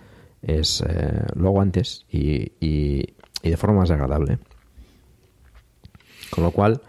[0.41, 4.39] es eh, lo hago antes y, y- y de forma más agradable.
[6.29, 6.81] Con lo cual,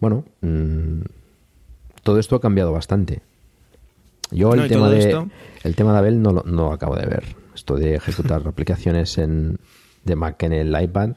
[0.00, 1.00] bueno, mm,
[2.02, 3.20] todo esto ha cambiado bastante.
[4.30, 5.28] Yo el No, tema de esto-
[5.64, 7.24] el tema de Abel no lo, no acabo de ver.
[7.54, 9.58] Esto de ejecutar aplicaciones en,
[10.04, 11.10] de Mac en el iPad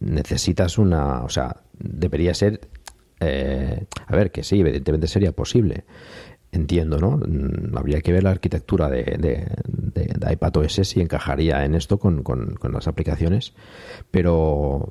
[0.00, 2.60] necesitas una, o sea, debería ser,
[3.20, 5.84] eh, a ver, que sí, evidentemente sería posible.
[6.52, 7.12] Entiendo, ¿no?
[7.18, 11.74] Mm, Habría que ver la arquitectura de, de, de- de iPad OS si encajaría en
[11.76, 13.52] esto con, con- con las aplicaciones,
[14.10, 14.88] pero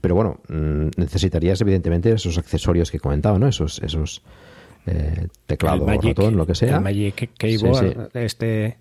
[0.00, 3.46] pero bueno, mm, necesitarías evidentemente esos accesorios que comentaba, ¿no?
[3.46, 4.22] Esos, esos
[4.86, 6.76] eh, teclado, Magic- ratón, lo que sea.
[6.76, 8.08] El Magic Keyboard, Sí, sí.
[8.18, 8.78] este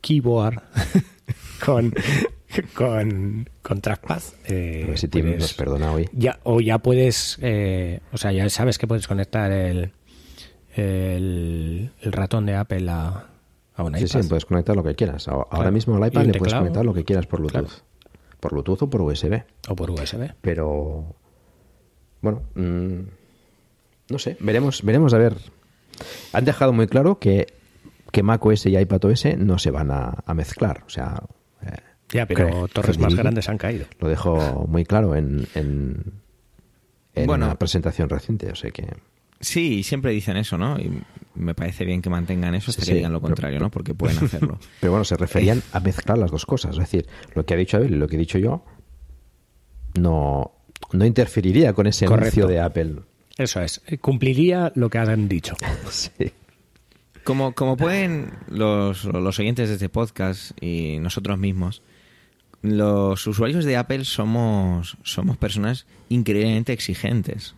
[0.00, 0.60] keyboard
[1.64, 1.92] con,
[2.74, 4.22] con, con trackpad.
[4.46, 6.08] eh, A ver si Tim puedes- nos perdona hoy.
[6.12, 9.92] ya, o ya puedes, eh, o sea, ya sabes que puedes conectar el,
[10.78, 13.26] el, el ratón de Apple a,
[13.74, 14.22] a un Sí, iPad.
[14.22, 15.28] sí, puedes conectar lo que quieras.
[15.28, 15.72] Ahora Claro.
[15.72, 17.66] mismo al iPad le puedes conectar lo que quieras por Bluetooth.
[17.68, 17.82] Claro.
[18.40, 19.42] Por Bluetooth o por USB.
[19.68, 20.32] O por USB.
[20.40, 21.14] Pero
[22.22, 22.98] bueno, mm,
[24.10, 25.36] no sé, veremos, veremos a ver.
[26.32, 27.46] Han dejado muy claro que,
[28.12, 30.84] que macOS y iPadOS no se van a, a mezclar.
[30.86, 31.20] O sea,
[31.62, 31.72] eh,
[32.12, 33.86] Ya, pero torres más grandes han caído.
[33.98, 36.12] Lo dejo muy claro en, en,
[37.14, 37.46] en Bueno.
[37.46, 38.50] una presentación reciente.
[38.52, 38.86] O sea que
[39.40, 40.78] Sí, siempre dicen eso, ¿no?
[40.78, 40.90] Y
[41.34, 43.70] me parece bien que mantengan eso hasta Sí, que digan lo pero- contrario, ¿no?
[43.70, 44.58] Porque pueden hacerlo.
[44.80, 46.72] Pero bueno, se referían a mezclar las dos cosas.
[46.72, 48.64] Es decir, lo que ha dicho Abel y lo que he dicho yo
[49.94, 50.52] no,
[50.92, 52.24] no interferiría con ese Correcto.
[52.40, 52.96] anuncio de Apple.
[53.36, 53.80] Eso es.
[54.00, 55.54] Cumpliría lo que han dicho.
[55.90, 56.10] Sí.
[57.24, 61.82] Como, como pueden los, los oyentes de este podcast y nosotros mismos,
[62.62, 67.54] los usuarios de Apple somos, somos personas increíblemente exigentes.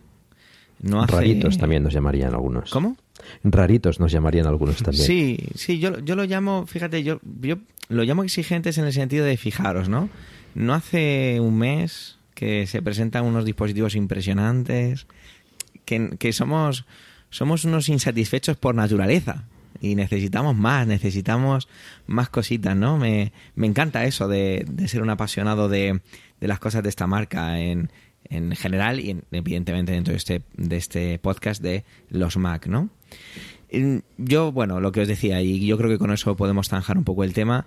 [0.81, 2.71] No hace- Raritos también nos llamarían algunos.
[2.71, 2.97] ¿Cómo?
[3.43, 5.05] Raritos nos llamarían algunos también.
[5.05, 7.57] Sí, sí, yo, yo lo llamo, fíjate, yo, yo
[7.89, 10.09] lo llamo exigentes en el sentido de fijaros, ¿no?
[10.55, 15.05] No hace un mes que se presentan unos dispositivos impresionantes,
[15.85, 16.85] que, que somos,
[17.29, 19.43] somos unos insatisfechos por naturaleza
[19.81, 21.67] y necesitamos más, necesitamos
[22.07, 22.97] más cositas, ¿no?
[22.97, 26.01] Me, me encanta eso de, de ser un apasionado de,
[26.39, 27.91] de las cosas de esta marca en,
[28.29, 32.89] en general y en- evidentemente dentro de este, de este podcast de los Mac, ¿no?
[34.17, 37.03] Yo, bueno, lo que os decía, y yo creo que con eso podemos zanjar un
[37.05, 37.65] poco el tema.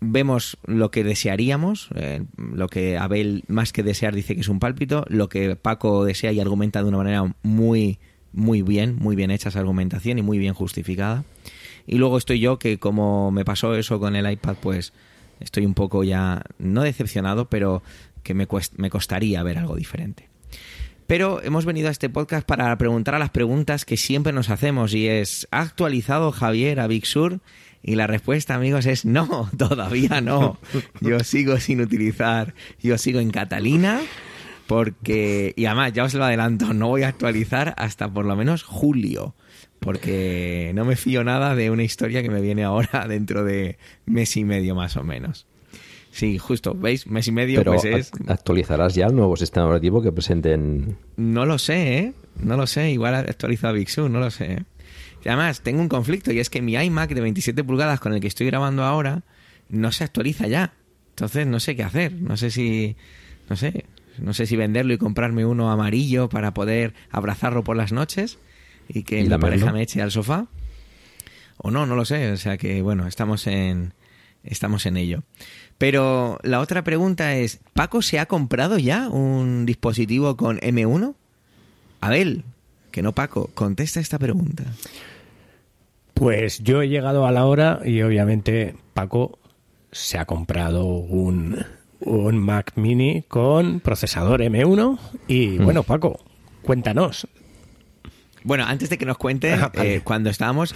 [0.00, 4.58] Vemos lo que desearíamos, eh, lo que Abel más que desear dice que es un
[4.60, 7.98] pálpito, lo que Paco desea y argumenta de una manera muy,
[8.32, 11.24] muy bien, muy bien hecha esa argumentación y muy bien justificada.
[11.86, 14.92] Y luego estoy yo que como me pasó eso con el iPad, pues
[15.40, 17.82] estoy un poco ya, no decepcionado, pero
[18.22, 20.28] que me, me costaría ver algo diferente.
[21.06, 24.94] Pero hemos venido a este podcast para preguntar a las preguntas que siempre nos hacemos
[24.94, 27.40] y es, ¿ha actualizado Javier a Big Sur?
[27.82, 30.58] Y la respuesta, amigos, es no, todavía no.
[31.00, 34.00] Yo sigo sin utilizar, yo sigo en Catalina
[34.66, 38.62] Porque, y además, ya os lo adelanto, no voy a actualizar hasta por lo menos
[38.62, 39.34] julio.
[39.80, 44.36] Porque no me fío nada de una historia que me viene ahora dentro de mes
[44.36, 45.46] y medio más o menos.
[46.14, 47.06] Sí, justo, ¿veis?
[47.06, 48.12] Mes y medio Pero pues es...
[48.12, 50.98] act- actualizarás ya el nuevo sistema operativo que presenten.
[51.16, 52.12] No lo sé, ¿eh?
[52.38, 52.90] No lo sé.
[52.90, 54.52] Igual actualizo a Big Sur, no lo sé.
[54.52, 54.62] ¿eh?
[55.24, 58.20] Y además, tengo un conflicto y es que mi iMac de 27 pulgadas con el
[58.20, 59.22] que estoy grabando ahora
[59.70, 60.74] no se actualiza ya.
[61.10, 62.12] Entonces, no sé qué hacer.
[62.12, 62.94] No sé si...
[63.48, 63.86] No sé.
[64.18, 68.38] No sé si venderlo y comprarme uno amarillo para poder abrazarlo por las noches
[68.86, 70.46] y que ¿Y mi pareja me eche al sofá.
[71.56, 72.32] O no, no lo sé.
[72.32, 73.94] O sea que, bueno, estamos en...
[74.44, 75.22] Estamos en ello.
[75.78, 81.14] Pero la otra pregunta es, ¿Paco se ha comprado ya un dispositivo con M1?
[82.00, 82.44] Abel,
[82.90, 84.64] que no Paco, contesta esta pregunta.
[86.14, 89.38] Pues yo he llegado a la hora y obviamente Paco
[89.90, 91.64] se ha comprado un,
[92.00, 95.64] un Mac mini con procesador M1 y Mm.
[95.64, 96.20] bueno, Paco,
[96.62, 97.26] cuéntanos.
[98.44, 99.96] Bueno, antes de que nos cuente, Ah, vale.
[99.96, 100.74] eh, cuando estábamos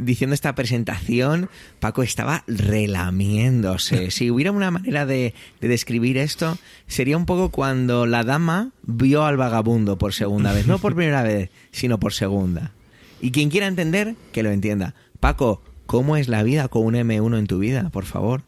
[0.00, 1.48] diciendo esta presentación,
[1.80, 4.10] Paco estaba relamiéndose.
[4.18, 9.24] Si hubiera una manera de, de describir esto, sería un poco cuando la dama vio
[9.24, 10.66] al vagabundo por segunda vez.
[10.66, 12.72] No por primera vez, sino por segunda.
[13.20, 14.94] Y quien quiera entender, que lo entienda.
[15.20, 17.90] Paco, ¿cómo es la vida con un M1 en tu vida?
[17.90, 18.42] Por favor,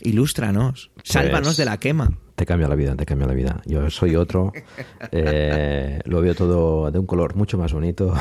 [0.00, 0.90] ilústranos.
[1.02, 2.18] Sálvanos Pues, de la quema.
[2.34, 3.62] Te cambia la vida, te cambia la vida.
[3.64, 4.52] Yo soy otro,
[5.12, 8.14] eh, lo veo todo de un color mucho más bonito.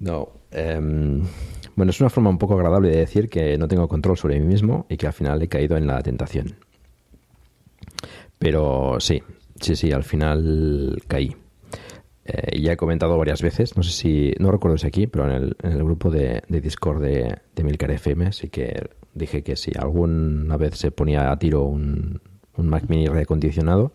[0.00, 1.22] No, em,
[1.76, 4.46] bueno, es una forma un poco agradable de decir que no tengo control sobre mí
[4.46, 6.56] mismo y que al final he caído en la tentación.
[8.38, 9.22] Pero sí,
[9.60, 11.36] sí, sí, al final caí.
[12.24, 15.32] Eh, ya he comentado varias veces, no sé si, no recuerdo si aquí, pero en
[15.32, 19.56] el, en el grupo de, de Discord de, de Milcar FM sí que dije que
[19.56, 22.20] si alguna vez se ponía a tiro un,
[22.56, 23.92] un Mac mini reacondicionado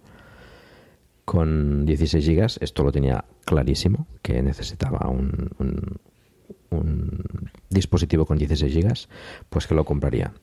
[1.25, 5.99] con 16 GB, esto lo tenía clarísimo, que necesitaba un, un-
[7.69, 8.93] dispositivo con 16 GB,
[9.49, 10.33] pues que lo compraría.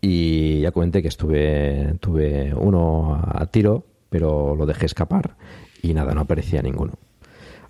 [0.00, 5.36] Y ya comenté que estuve tuve uno a tiro, pero lo dejé escapar
[5.82, 6.94] y nada, no aparecía ninguno.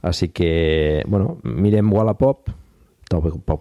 [0.03, 2.51] Así que, bueno, miren Wallapop,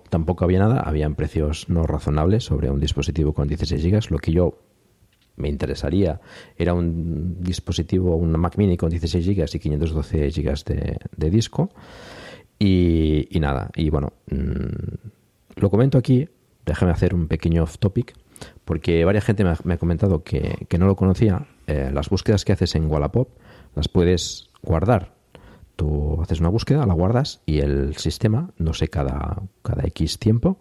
[0.10, 4.12] tampoco, había nada, habían precios no razonables sobre un dispositivo con 16 GB.
[4.12, 4.60] Lo que yo
[5.38, 6.20] me interesaría
[6.58, 11.70] era un dispositivo, un Mac mini con 16 GB y 512 GB de, de disco.
[12.60, 16.28] Y, y nada, y bueno, mm, lo comento aquí,
[16.66, 18.14] déjame hacer un pequeño off topic,
[18.66, 21.48] porque varias gente me ha, me ha comentado que, que no lo conocía.
[21.68, 23.30] Eh, las búsquedas que haces en Wallapop
[23.76, 25.16] las puedes guardar.
[25.76, 30.60] Tú haces una búsqueda, la guardas y el sistema, no sé, cada, cada X tiempo,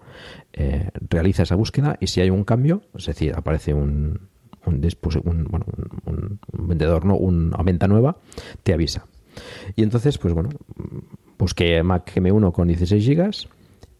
[0.52, 4.28] eh, realiza esa búsqueda y si hay un cambio, es decir, aparece un,
[4.66, 4.80] un,
[5.24, 5.66] un- bueno,
[6.06, 8.16] un- un- vendedor, una venta nueva,
[8.62, 9.06] te avisa.
[9.74, 10.48] Y entonces, pues bueno,
[11.38, 13.48] busqué Mac M1 con 16 GB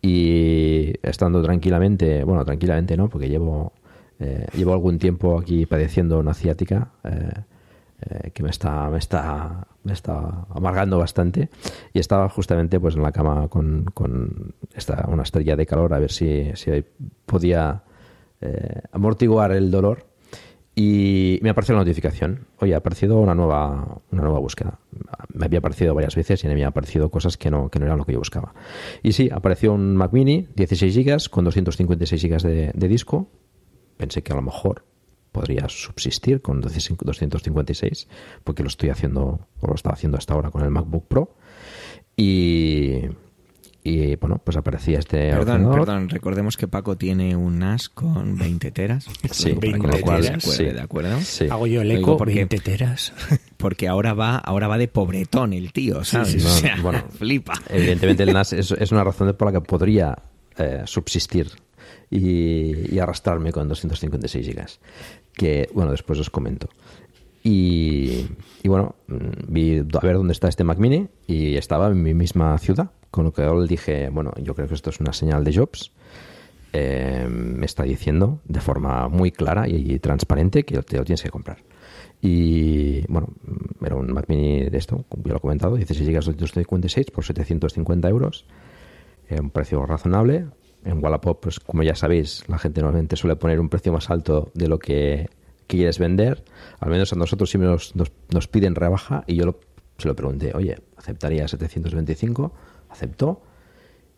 [0.03, 3.73] y estando tranquilamente, bueno, tranquilamente no, porque llevo,
[4.19, 7.31] eh, llevo algún tiempo aquí padeciendo una ciática eh,
[8.03, 11.49] eh, que me está, me está, me está amargando bastante.
[11.93, 15.99] Y estaba justamente pues en la cama con, con esta, una estrella de calor a
[15.99, 16.71] ver si, si
[17.25, 17.83] podía
[18.41, 20.07] eh, amortiguar el dolor
[20.79, 22.49] y me apareció la notificación.
[22.59, 24.79] Oye, ha aparecido una nueva, una nueva búsqueda.
[25.33, 27.97] Me había aparecido varias veces y me había aparecido cosas que no, que no eran
[27.97, 28.53] lo que yo buscaba.
[29.03, 33.27] Y sí, apareció un Mac Mini, 16 GB, con 256 GB de, de disco.
[33.97, 34.85] Pensé que a lo mejor
[35.33, 38.09] podría subsistir con 256,
[38.45, 41.37] porque lo estoy haciendo, o lo estaba haciendo hasta ahora con el MacBook Pro.
[42.19, 43.01] Y,
[43.89, 45.79] y bueno, pues aparecía este Perdón, ordenador.
[45.81, 49.05] perdón, recordemos que Paco tiene un NAS con 20 teras.
[49.31, 50.65] Sí, Para que 20 la gente se teras, acuerde, sí.
[50.75, 51.21] ¿de acuerdo?
[51.21, 51.47] Sí.
[51.51, 53.13] Hago yo el Lo eco, porque- 20 teras.
[53.57, 56.29] Porque ahora va, ahora va de pobretón el tío, ¿sabes?
[56.33, 56.47] sí, sí.
[56.47, 57.55] O sea, Bueno, flipa.
[57.71, 60.15] Evidentemente el NAS es, es una razón por la que podría
[60.59, 61.49] eh, subsistir
[62.11, 64.79] y, y arrastrarme con 256 gigas.
[65.33, 66.69] Que, bueno, después os comento.
[67.43, 68.27] Y,
[68.63, 69.15] y bueno, mm,
[69.49, 72.91] vi a ver dónde está este Mac Mini y estaba en mi misma ciudad.
[73.17, 75.91] Con lo que dije, bueno, yo creo que esto es una señal de Jobs.
[76.75, 81.31] Eh, me está diciendo de forma muy clara y, transparente que te lo tienes que
[81.31, 81.57] comprar.
[82.21, 83.29] Y bueno,
[83.83, 88.07] era un Mac Mini de esto, ya lo he comentado, 16 GB 256 por 750
[88.11, 88.45] euros.
[89.31, 90.49] Eh, un precio razonable.
[90.85, 94.51] En Wallapop, pues como ya sabéis, la gente normalmente suele poner un precio más alto
[94.53, 95.31] de lo que
[95.69, 96.45] quieres vender.
[96.81, 99.59] Al menos a nosotros siempre nos, nos, nos piden rebaja y yo lo-
[99.97, 102.53] se lo pregunté, oye, ¿aceptaría 725?
[102.89, 103.43] Aceptó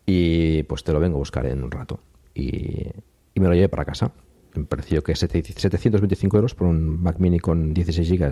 [0.07, 2.01] y pues te lo vengo a buscar en un rato.
[2.35, 2.87] Y,
[3.35, 4.13] y me lo llevé para casa.
[4.55, 8.31] me pareció que 725 euros por un Mac Mini con 16 GB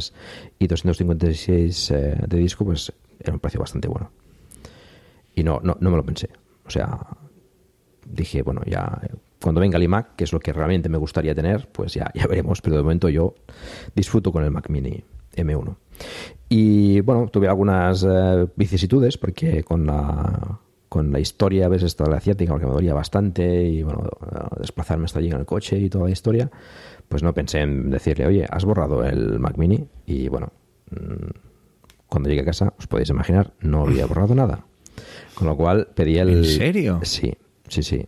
[0.59, 4.11] y 256 eh, de disco, pues era un precio bastante bueno.
[5.35, 6.31] Y no, no, no me lo pensé.
[6.65, 6.99] O sea,
[8.05, 9.01] dije, bueno, ya
[9.41, 12.27] cuando venga el iMac, que es lo que realmente me gustaría tener, pues ya, ya
[12.27, 13.35] veremos, pero de momento yo
[13.95, 15.05] disfruto con el Mac Mini
[15.37, 15.77] M1.
[16.49, 22.11] Y bueno, tuve algunas eh, vicisitudes porque con la, con la historia, ves, esto de
[22.11, 24.05] la asiática, porque me dolía bastante y bueno,
[24.59, 26.51] desplazarme hasta allí en el coche y toda la historia,
[27.09, 30.53] pues no pensé en decirle, oye, has borrado el Mac Mini y bueno,
[30.91, 31.31] mm,
[32.09, 34.65] cuando llegué a casa, os podéis imaginar, no había borrado nada.
[35.35, 36.31] Con lo cual pedí el...
[36.31, 37.01] ¿En serio?
[37.03, 37.35] Sí,
[37.69, 38.07] sí, sí.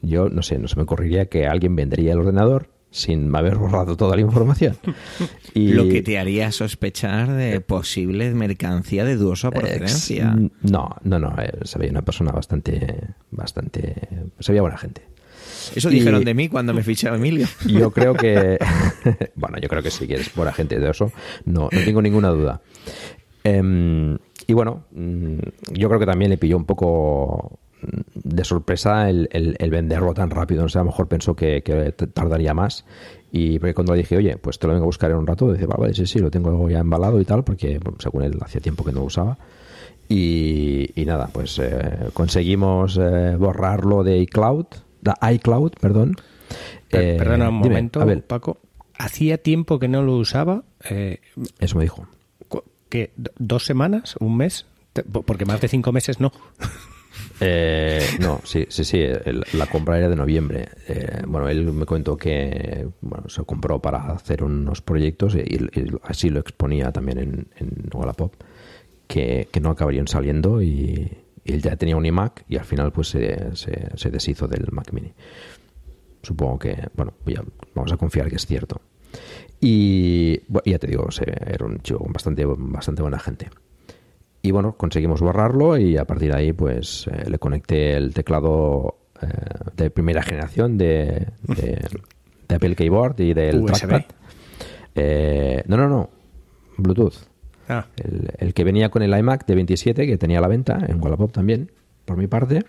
[0.00, 3.96] Yo no sé, no se me ocurriría que alguien vendería el ordenador sin haber borrado
[3.96, 4.76] toda la información.
[5.52, 5.72] Y...
[5.72, 10.36] Lo que te haría sospechar de posible mercancía de dudosa procedencia.
[10.62, 11.34] No, no, no.
[11.64, 13.00] Se veía una persona bastante,
[13.32, 13.96] bastante...
[14.38, 15.02] Se veía buena gente.
[15.74, 17.48] Eso dijeron de mí cuando me fichaba Emilio.
[17.66, 18.58] Yo creo que...
[19.34, 21.10] bueno, yo creo que sí que eres buena gente de eso.
[21.44, 22.60] No, no tengo ninguna duda.
[23.42, 25.38] Em, y bueno, mm,
[25.72, 27.59] yo creo que también le pilló un poco
[28.14, 30.62] de sorpresa el, el, venderlo tan rápido.
[30.62, 31.62] No sé, a lo mejor pensó que,
[32.12, 32.84] tardaría más.
[33.32, 35.52] Y porque cuando le dije, oye, pues te lo vengo a buscar en un rato,
[35.52, 38.84] dice, vale, sí, sí, lo tengo ya embalado y tal, porque según él hacía tiempo
[38.84, 39.38] que no lo usaba.
[40.08, 44.66] Y, nada, pues eh, conseguimos eh, borrarlo de iCloud,
[45.00, 46.16] de iCloud, perdón.
[46.90, 48.58] Eh, perdona un momento, Paco.
[48.98, 50.64] Hacía tiempo que no lo usaba.
[51.60, 52.08] Eso me dijo.
[52.88, 53.12] ¿Qué?
[53.38, 54.16] ¿Dos semanas?
[54.18, 54.66] ¿Un mes?
[55.24, 56.32] Porque más de cinco meses no.
[57.40, 59.02] Eh, no, sí, sí, sí.
[59.54, 60.68] la compra era de noviembre.
[60.88, 65.70] Eh, bueno, él me contó que bueno, se compró para hacer unos proyectos y,
[66.02, 68.34] así lo exponía también en, en Wallapop,
[69.06, 73.56] que, no acabarían saliendo y, él ya tenía un iMac y al final pues se,
[73.56, 75.12] se, deshizo del Mac Mini.
[76.22, 77.14] Supongo que, bueno,
[77.74, 78.80] vamos a confiar que es cierto.
[79.58, 83.48] Y ya te digo, era un chico bastante, bastante buena gente.
[84.42, 88.96] Y bueno, conseguimos borrarlo y a partir de ahí pues eh, le conecté el teclado
[89.20, 89.26] eh,
[89.76, 91.88] de primera generación de, de,
[92.48, 94.02] Apple Keyboard y del trackpad.
[94.94, 96.10] Eh, no, no, no.
[96.78, 97.14] Bluetooth.
[97.68, 97.86] Ah.
[98.38, 101.30] El, que venía con el iMac de 27 que tenía a la venta en Wallapop
[101.30, 101.70] también,
[102.04, 102.64] por mi parte.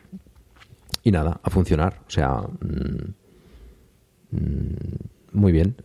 [1.04, 2.02] Y nada, a funcionar.
[2.06, 3.14] O sea, mm,
[4.32, 4.76] mm,
[5.32, 5.76] muy bien.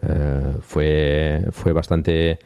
[0.61, 2.41] fue, fue bastante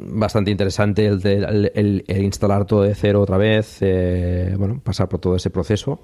[0.00, 5.50] bastante interesante el, instalar todo de cero otra vez, eh, bueno, pasar por todo ese
[5.50, 6.00] proceso.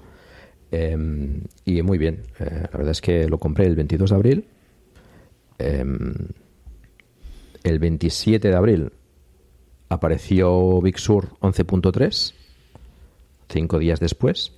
[0.71, 4.47] Em, y muy bien, eh, la verdad es que lo compré el 22 de abril.
[5.59, 6.13] Em,
[7.63, 8.91] el 27 de abril
[9.89, 12.33] apareció Big Sur 11.3,
[13.49, 14.53] cinco días después.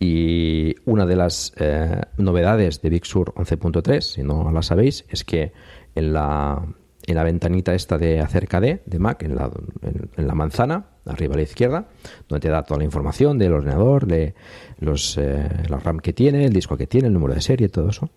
[0.00, 5.24] Y una de las eh, novedades de Big Sur 11.3, si no la sabéis, es
[5.24, 5.52] que
[5.96, 6.64] en la
[7.08, 9.50] en la ventanita esta de acerca de, de Mac, en la,
[9.82, 11.88] en, la manzana, arriba a la izquierda,
[12.28, 14.34] donde te da toda la información del ordenador, de
[14.78, 17.88] los, eh, la RAM que tiene, el disco que tiene, el número de serie, todo
[17.88, 18.10] eso.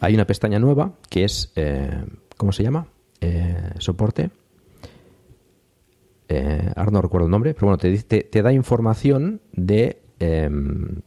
[0.00, 2.04] Hay una pestaña nueva que es, eh,
[2.36, 2.86] ¿cómo se llama?
[3.20, 4.30] Eh, soporte.
[6.76, 11.00] ahora no recuerdo el nombre, pero bueno, te, te, te da información de em,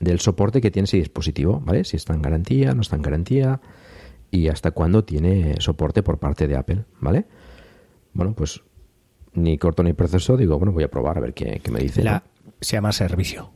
[0.00, 1.84] del soporte que tiene ese dispositivo, ¿vale?
[1.84, 3.60] Si está en garantía, no está en garantía,
[4.30, 7.26] y hasta cuándo tiene soporte por parte de Apple, ¿vale?
[8.12, 8.62] Bueno, pues
[9.34, 12.02] ni corto ni proceso, digo, bueno, voy a probar a ver qué, me dice.
[12.60, 13.50] Se llama servicio.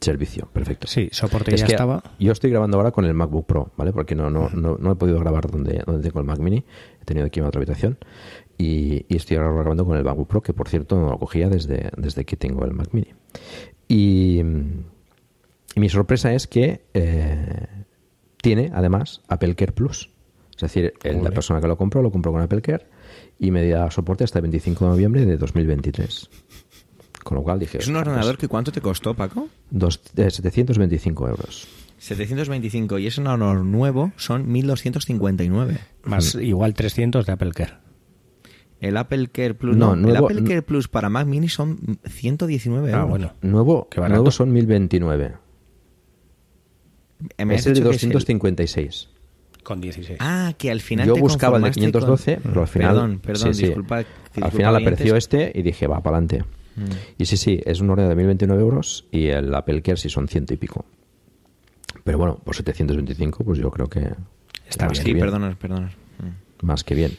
[0.00, 0.86] Servicio, perfecto.
[0.86, 2.02] Sí, soporte ya estaba.
[2.20, 3.92] Yo estoy grabando ahora con el MacBook Pro, ¿vale?
[3.92, 6.64] Porque no, no, no, he podido grabar donde, donde tengo el Mac Mini.
[7.02, 7.98] He tenido aquí en otra habitación.
[8.56, 11.90] Y, estoy ahora grabando con el MacBook Pro, que por cierto no lo cogía desde,
[11.96, 13.12] desde que tengo el Mac Mini.
[13.88, 14.42] Y,
[15.74, 17.66] mi sorpresa es que eh,
[18.40, 20.10] tiene además Apple Care Plus.
[20.54, 22.86] Es decir, la persona que lo compró lo compró con Apple Care
[23.38, 26.28] y me dio soporte hasta el 25 de noviembre de 2023.
[27.22, 27.78] Con lo cual dije...
[27.78, 29.48] ¿Es un ordenador pues que cuánto te costó, Paco?
[29.70, 31.68] Dos, 725 eh, euros.
[31.98, 35.78] 725 y ese ordenador nuevo son 1259.
[36.04, 37.74] Más igual 300 de Apple Care.
[38.80, 42.90] El Apple Care Plus no, el Apple Care Plus para Mac Mini son 119 ah,
[42.90, 43.04] euros.
[43.04, 43.32] Ah, bueno.
[43.42, 45.47] Nuevo, nuevo son 1029
[47.36, 49.08] es el de 256.
[49.62, 50.18] Con 16.
[50.20, 51.06] Ah, que al final.
[51.06, 52.94] Yo buscaba el de 512, pero al final.
[52.94, 54.04] Perdón, perdón, disculpa,
[54.40, 56.44] Al final apareció este y dije, va, para adelante.
[56.76, 56.84] Mm.
[57.18, 60.28] Y sí, sí, es un orden de 1029 euros y el Apple Care sí son
[60.28, 60.84] ciento y pico.
[62.04, 64.10] Pero bueno, por 725, pues yo creo que.
[64.68, 65.04] Está bien.
[65.04, 65.88] Sí, perdona, perdona.
[66.18, 66.66] Mm.
[66.66, 67.12] Más que bien.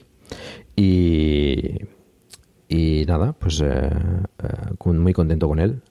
[0.76, 1.76] Y.
[2.68, 3.90] Y nada, pues eh,
[4.44, 5.82] eh, muy contento con él.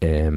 [0.00, 0.30] Eh,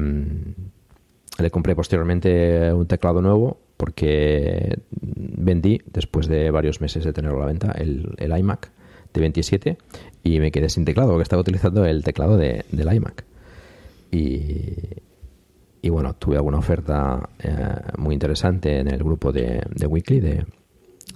[1.38, 7.40] le compré posteriormente un teclado nuevo porque vendí, después de varios meses de tenerlo a
[7.40, 8.70] la venta, el, iMac
[9.12, 9.78] de 27
[10.22, 13.24] y me quedé sin teclado, porque estaba utilizando el teclado de, del iMac.
[14.10, 14.72] Y,
[15.82, 17.52] y bueno, tuve alguna oferta eh,
[17.98, 20.46] muy interesante en el grupo de, de Weekly de,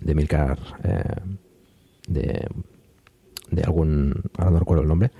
[0.02, 1.02] de Milcar, eh,
[2.08, 2.46] de,
[3.50, 5.10] de algún, ahora no recuerdo el nombre.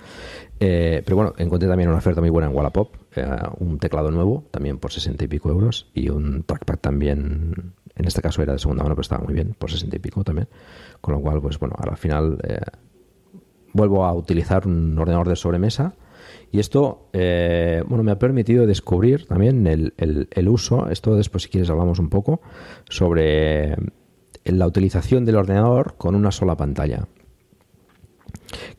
[0.59, 3.25] Eh, pero bueno, encontré también una oferta muy buena en Wallapop, eh,
[3.59, 8.21] un teclado nuevo, también por 60 y pico euros, y un trackpad también, en este
[8.21, 10.47] caso era de segunda mano, pero estaba muy bien, por 60 y pico también.
[11.01, 12.59] Con lo cual, pues bueno, al final eh,
[13.73, 15.93] vuelvo a utilizar un ordenador de sobremesa.
[16.51, 21.43] Y esto, eh, bueno, me ha permitido descubrir también el, el- el uso, esto después
[21.43, 22.41] si quieres hablamos un poco,
[22.89, 23.75] sobre
[24.45, 27.07] la utilización del ordenador con una sola pantalla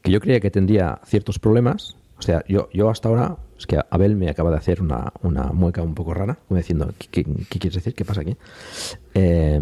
[0.02, 1.96] que yo creía que tendría ciertos problemas.
[2.22, 5.46] O sea, yo, yo hasta ahora, es que Abel me acaba de hacer una, una
[5.52, 7.96] mueca un poco rara, como diciendo, ¿qué, quieres decir?
[7.96, 8.36] ¿Qué pasa aquí?
[9.14, 9.60] Eh,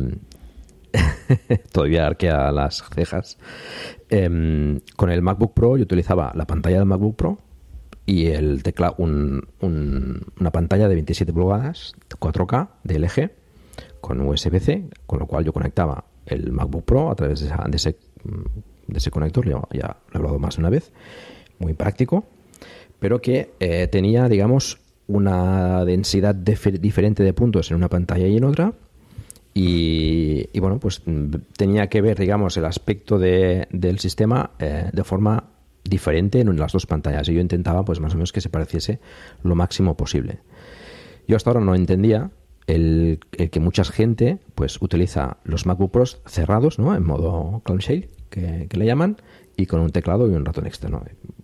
[1.73, 3.39] todavía arquea las cejas.
[4.11, 7.39] Eh, con el MacBook Pro yo utilizaba la pantalla del MacBook Pro
[8.05, 13.31] y el teclado, un- un- una pantalla de 27 pulgadas, 4K de LG,
[14.03, 17.77] con USB-C, con lo cual yo conectaba el MacBook Pro a través de, esa- de
[17.77, 17.97] ese,
[18.87, 20.93] de ese conector, ya lo he hablado más de una vez,
[21.59, 22.25] muy práctico,
[23.01, 24.79] pero que eh, tenía, digamos,
[25.09, 28.73] una densidad difer- diferente de puntos en una pantalla y en otra,
[29.53, 35.05] y, bueno, pues mm, tenía que ver, digamos, el aspecto de- del sistema eh, de
[35.05, 35.45] forma
[35.83, 37.29] diferente en las dos pantallas.
[37.29, 39.01] Y yo intentaba, pues más o menos, que se pareciese
[39.43, 40.39] lo máximo posible.
[41.27, 42.31] Yo hasta ahora no entendía
[42.67, 43.19] el,
[43.51, 46.95] que mucha gente pues utiliza los MacBook Pros cerrados, ¿no?
[46.95, 49.17] En modo clamshell, que le llaman,
[49.57, 51.03] y con un teclado y un ratón externo.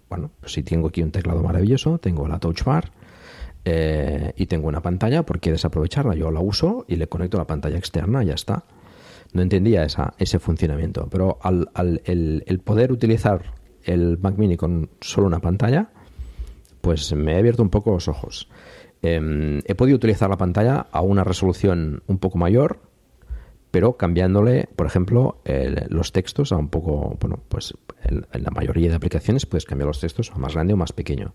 [0.09, 2.91] Bueno, pues si tengo aquí un teclado maravilloso, tengo la Touch Bar,
[3.65, 6.15] eh, y tengo una pantalla, ¿por qué desaprovecharla?
[6.15, 8.65] Yo la uso y le conecto la pantalla externa y ya está.
[9.33, 14.91] No entendía esa, ese funcionamiento, pero al, al- el, poder utilizar el Mac Mini con
[15.01, 15.91] solo una pantalla,
[16.81, 18.49] pues me he abierto un poco los ojos.
[19.03, 22.81] Em, he podido utilizar la pantalla a una resolución un poco mayor,
[23.77, 25.43] pero cambiándole, por ejemplo,
[25.91, 27.75] los textos a un poco, bueno, pues
[28.05, 31.35] en, la mayoría de aplicaciones puedes cambiar los textos a más grande o más pequeño.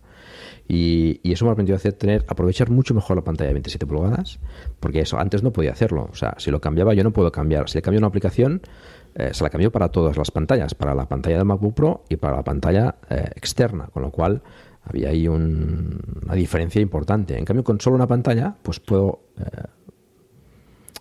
[0.67, 4.39] Y, eso me ha permitido hacer tener, aprovechar mucho mejor la pantalla de 27 pulgadas,
[4.79, 6.09] porque eso antes no podía hacerlo.
[6.11, 7.69] O sea, si lo cambiaba yo no puedo cambiar.
[7.69, 8.63] Si le cambio una aplicación,
[9.13, 12.15] eh, se la cambio para todas las pantallas, para la pantalla del MacBook Pro y
[12.15, 14.41] para la pantalla eh, externa, con lo cual
[14.83, 17.37] había ahí un- una diferencia importante.
[17.37, 19.43] En cambio, con solo una pantalla, pues puedo eh,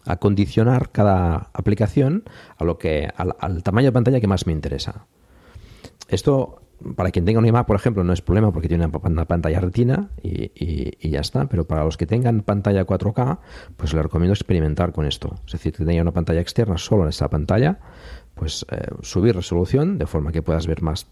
[0.06, 2.24] acondicionar cada aplicación
[2.56, 5.06] a lo que al, al tamaño de pantalla que más me interesa.
[6.08, 6.62] Esto,
[6.96, 9.26] para quien tenga un iMac, por ejemplo, no es problema porque tiene una, pa- una
[9.26, 11.46] pantalla retina y, y- ya está.
[11.48, 13.38] Pero para los que tengan pantalla 4K,
[13.76, 15.36] pues les recomiendo experimentar con esto.
[15.46, 17.78] Es decir, que tenga una pantalla externa solo en esa pantalla,
[18.34, 21.06] pues eh, subir resolución de forma que puedas ver más,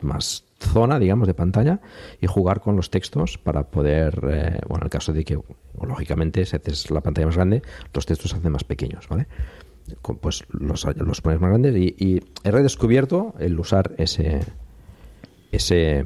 [0.00, 1.80] más zona, digamos, de pantalla
[2.20, 5.38] y jugar con los textos para poder, eh, bueno, en el caso de que,
[5.86, 7.62] lógicamente, si haces la pantalla más grande,
[7.94, 9.26] los textos se hacen más pequeños, ¿vale?
[10.20, 14.40] Pues los, los pones más grandes y, he redescubierto el usar ese,
[15.52, 16.04] ese,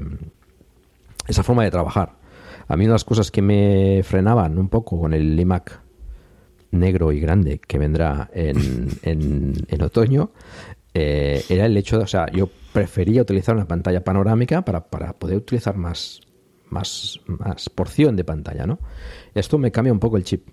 [1.26, 2.16] esa forma de trabajar.
[2.68, 5.80] A mí una de las cosas que me frenaban un poco con el iMac
[6.72, 10.30] negro y grande que vendrá en, en, en otoño
[10.92, 15.12] eh, era el hecho de, o sea, yo prefería utilizar una pantalla panorámica para, para
[15.12, 16.20] poder utilizar más,
[16.70, 18.78] más, más porción de pantalla, ¿no?
[19.34, 20.48] Esto me cambia un poco el chip.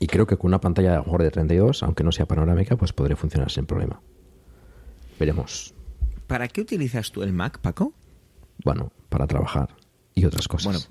[0.00, 2.76] Y creo que con una pantalla a lo mejor de 32, aunque no sea panorámica,
[2.76, 4.00] pues podría funcionar sin problema.
[5.18, 5.74] Veremos.
[6.26, 7.92] ¿Para qué utilizas tú el Mac, Paco?
[8.64, 9.70] Bueno, para trabajar
[10.14, 10.90] y otras cosas.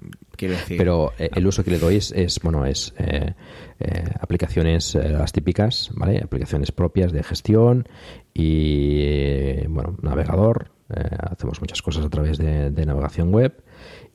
[0.00, 0.78] Bueno, quiero decir...
[0.78, 3.34] Pero eh, el uso que le doy es, es, bueno, es eh,
[3.80, 6.20] eh, aplicaciones las típicas, ¿vale?
[6.22, 7.88] Aplicaciones propias de gestión
[8.32, 10.70] y, bueno, navegador.
[10.90, 13.62] Eh, hacemos muchas cosas a través de, navegación web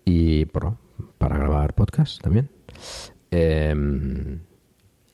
[0.06, 0.80] y, bueno,
[1.18, 2.50] para grabar podcast también.
[3.32, 4.40] Eh,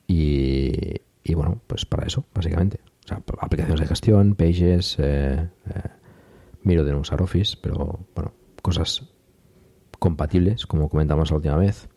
[0.06, 0.72] y,
[1.22, 2.80] y, bueno, pues para eso, básicamente.
[3.04, 5.82] O sea, aplicaciones de gestión, pages, eh, eh,
[6.62, 8.32] miro de no usar Office, pero, bueno,
[8.62, 9.08] cosas
[9.98, 11.88] compatibles, como comentamos la última vez.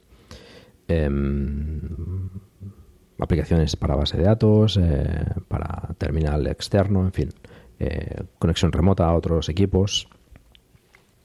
[0.88, 2.30] Em,
[3.20, 7.30] aplicaciones para base de datos, eh, para terminal externo, en fin,
[7.86, 10.08] eh, conexión remota a otros equipos.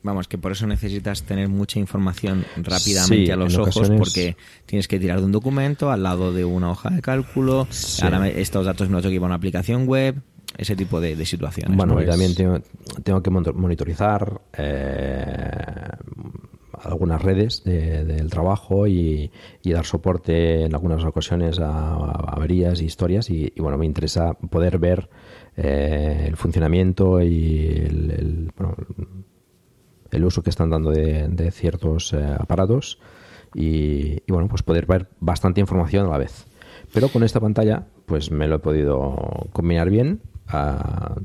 [0.02, 4.36] Vamos, que por eso necesitas tener mucha información rápidamente Sí, a los ojos, ocasiones- porque
[4.64, 7.66] tienes que tirar de un documento al lado de una hoja de cálculo.
[7.70, 8.02] Sí.
[8.04, 10.22] Ahora estos datos me los tengo que llevar a una aplicación web,
[10.56, 11.76] ese tipo de, de situaciones.
[11.76, 12.00] Bueno, ¿no?
[12.00, 12.58] y Es- también tengo,
[13.02, 15.88] tengo que mon- monitorizar eh,
[16.84, 19.30] algunas redes del trabajo y,
[19.64, 25.10] dar soporte en algunas ocasiones a, averías y historias y, bueno, me interesa poder ver
[25.58, 28.50] eh, el funcionamiento y el,
[30.10, 32.98] el, uso que están dando de, ciertos eh, aparatos
[33.54, 36.46] y, y, bueno, pues poder ver bastante información a la vez.
[36.92, 40.22] Pero con esta pantalla pues me lo he podido combinar bien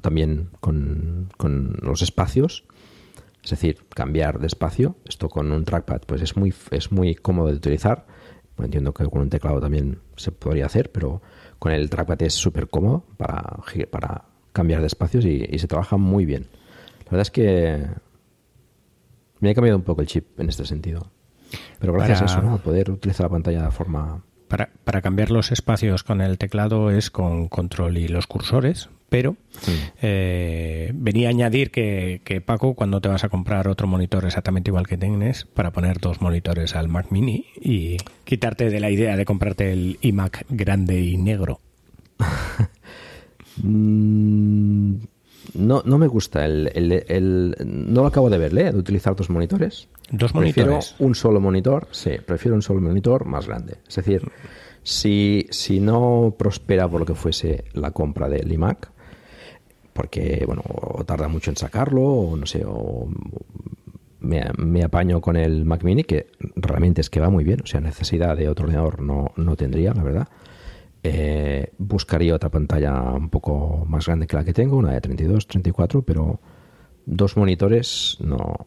[0.02, 1.30] también con,
[1.82, 2.66] los espacios,
[3.44, 4.98] es decir, cambiar de espacio.
[5.06, 8.06] Esto con un trackpad pues es muy, es muy cómodo de utilizar.
[8.60, 11.22] Entiendo que con un teclado también se podría hacer, pero
[11.60, 16.26] con el trackpad es súper cómodo para, para cambiar de espacios y, se trabaja muy
[16.26, 16.48] bien.
[17.06, 17.88] La verdad es que
[19.40, 21.12] me ha cambiado un poco el chip en este sentido.
[21.80, 22.58] Pero gracias a eso, ¿no?
[22.58, 27.12] poder utilizar la pantalla de forma para, para, cambiar los espacios con el teclado es
[27.12, 29.36] con control y los cursores, pero
[30.02, 34.88] eh, venía a añadir que, Paco, cuando te vas a comprar otro monitor exactamente igual
[34.88, 39.26] que tienes, para poner dos monitores al Mac Mini y quitarte de la idea de
[39.26, 41.60] comprarte el iMac grande y negro.
[43.56, 44.96] Mm,
[45.54, 48.72] no, no me gusta el, el, no lo acabo de ver, ¿eh?
[48.72, 49.88] de utilizar dos monitores.
[50.10, 50.66] Dos monitores.
[50.66, 53.76] Prefiero un solo monitor, sí, prefiero un solo monitor más grande.
[53.88, 54.24] Es decir,
[54.84, 58.92] si, si no prospera por lo que fuese la compra del iMac,
[59.94, 60.64] porque, bueno,
[61.06, 63.08] tarda mucho en sacarlo, o no sé, o
[64.20, 67.82] me, apaño con el Mac Mini, que realmente es que va muy bien, o sea,
[67.82, 70.28] necesidad de otro ordenador no, no tendría, la verdad.
[71.04, 75.48] Eh, buscaría otra pantalla un poco más grande que la que tengo, una de 32,
[75.48, 76.40] 34, pero
[77.06, 78.66] dos monitores no,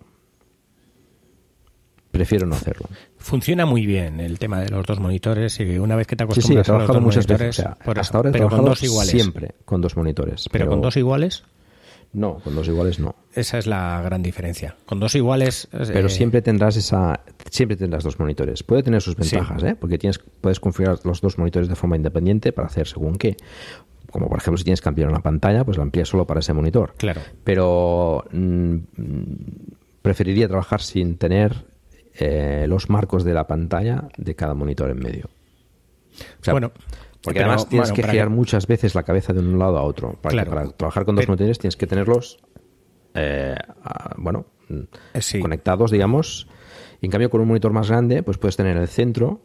[2.10, 2.88] prefiero no hacerlo.
[3.18, 6.68] Funciona muy bien el tema de los dos monitores y una vez que te acostumbras
[6.68, 9.10] a los dos monitores, hasta ahora he trabajado con dos iguales.
[9.10, 10.48] siempre con dos monitores.
[10.52, 11.42] ¿Pero, con dos iguales?
[12.12, 13.14] No, con dos iguales no.
[13.34, 14.76] Esa es la gran diferencia.
[14.86, 15.68] Con dos iguales.
[15.70, 18.62] Pero eh, siempre tendrás esa, siempre tendrás dos monitores.
[18.62, 19.76] Puede tener sus ventajas, ¿eh?
[19.78, 23.36] porque tienes, puedes configurar los dos monitores de forma independiente para hacer según qué.
[24.10, 26.52] Como por ejemplo si tienes que ampliar una pantalla, pues la amplías solo para ese
[26.52, 26.94] monitor.
[26.96, 27.20] Claro.
[27.44, 28.76] Pero mm,
[30.00, 31.66] preferiría trabajar sin tener
[32.18, 35.28] eh, los marcos de la pantalla de cada monitor en medio.
[36.50, 36.72] bueno,
[37.22, 40.18] porque además tienes que girar muchas veces la cabeza de un lado a otro.
[40.20, 42.38] Para, trabajar con dos monitores tienes que tenerlos,
[43.14, 43.56] eh,
[44.16, 46.48] bueno, eh, conectados, digamos.
[47.00, 49.42] Y en cambio, con un monitor más grande, pues puedes tener en el centro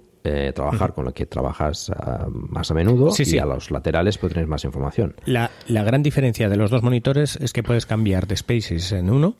[0.54, 4.48] trabajar con lo que trabajas ah, más a menudo y a los laterales puedes tener
[4.48, 5.16] más información.
[5.26, 9.10] La, la, gran diferencia de los dos monitores es que puedes cambiar de spaces en
[9.10, 9.36] uno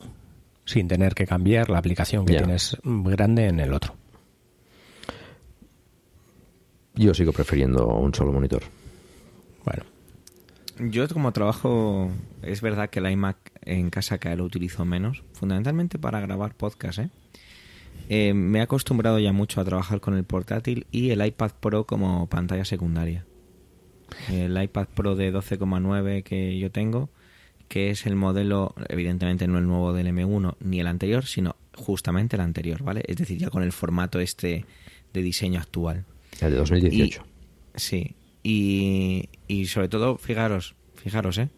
[0.64, 3.94] sin tener que cambiar la aplicación que tienes grande en el otro.
[6.94, 8.62] Yo sigo prefiriendo un solo monitor.
[9.64, 9.84] Bueno.
[10.90, 12.10] Yo como trabajo,
[12.42, 16.98] es verdad que el iMac en casa que lo utilizo menos, fundamentalmente para grabar podcast,
[16.98, 17.10] ¿eh?
[18.08, 18.34] ¿eh?
[18.34, 22.26] me he acostumbrado ya mucho a trabajar con el portátil y el iPad Pro como
[22.28, 23.24] pantalla secundaria.
[24.30, 27.08] El iPad Pro de 12,9 que yo tengo
[27.72, 32.36] que es el modelo, evidentemente no el nuevo del M1 ni el anterior, sino justamente
[32.36, 33.02] el anterior, ¿vale?
[33.08, 34.66] Es decir, ya con el formato este
[35.14, 36.04] de diseño actual.
[36.42, 37.24] El de 2018.
[37.74, 41.48] sí, y, y sobre todo, fijaros, fijaros, ¿eh?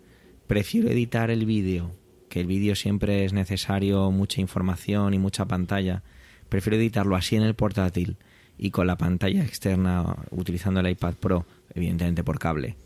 [0.47, 1.91] Prefiero editar el vídeo,
[2.29, 6.05] que el vídeo siempre es necesario mucha información y mucha pantalla.
[6.49, 8.19] Prefiero editarlo así en el portátil
[8.57, 11.45] y con la pantalla externa utilizando el iPad Pro,
[11.75, 12.77] evidentemente por cable,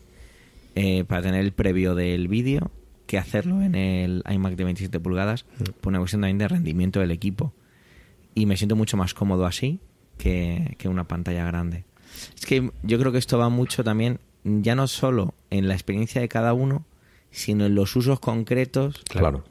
[0.73, 2.71] eh, para tener el previo del vídeo
[3.09, 5.63] que hacerlo en el iMac de 27 pulgadas mm.
[5.81, 7.53] por una cuestión también de rendimiento del equipo.
[8.35, 9.79] Y me siento mucho más cómodo así
[10.19, 11.85] que, una pantalla grande.
[12.37, 16.21] Es que yo creo que esto va mucho también, ya no solo en la experiencia
[16.21, 16.85] de cada uno,
[17.31, 19.01] sino en los usos concretos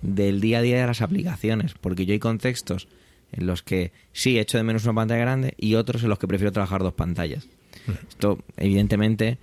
[0.02, 1.74] del día a día de las aplicaciones.
[1.80, 2.86] Porque yo hay contextos
[3.32, 6.28] en los que sí echo de menos una pantalla grande y otros en los que
[6.28, 7.48] prefiero trabajar dos pantallas.
[7.88, 8.06] Mm.
[8.08, 9.38] Esto, evidentemente,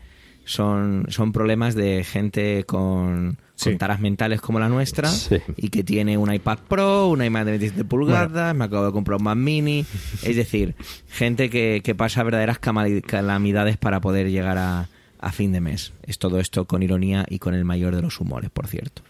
[0.46, 3.38] son, son problemas de gente con,
[3.78, 5.10] taras mentales como la nuestra
[5.58, 9.18] y que tiene un iPad Pro, una iMac de 27 pulgadas, me acabo de comprar
[9.18, 9.86] un Mac Mini.
[10.24, 10.76] Es decir,
[11.10, 14.88] gente que, que pasa verdaderas calamidades para poder llegar a,
[15.20, 15.94] a fin de mes.
[16.04, 19.02] Es todo esto con ironía y con el mayor de los humores, por cierto.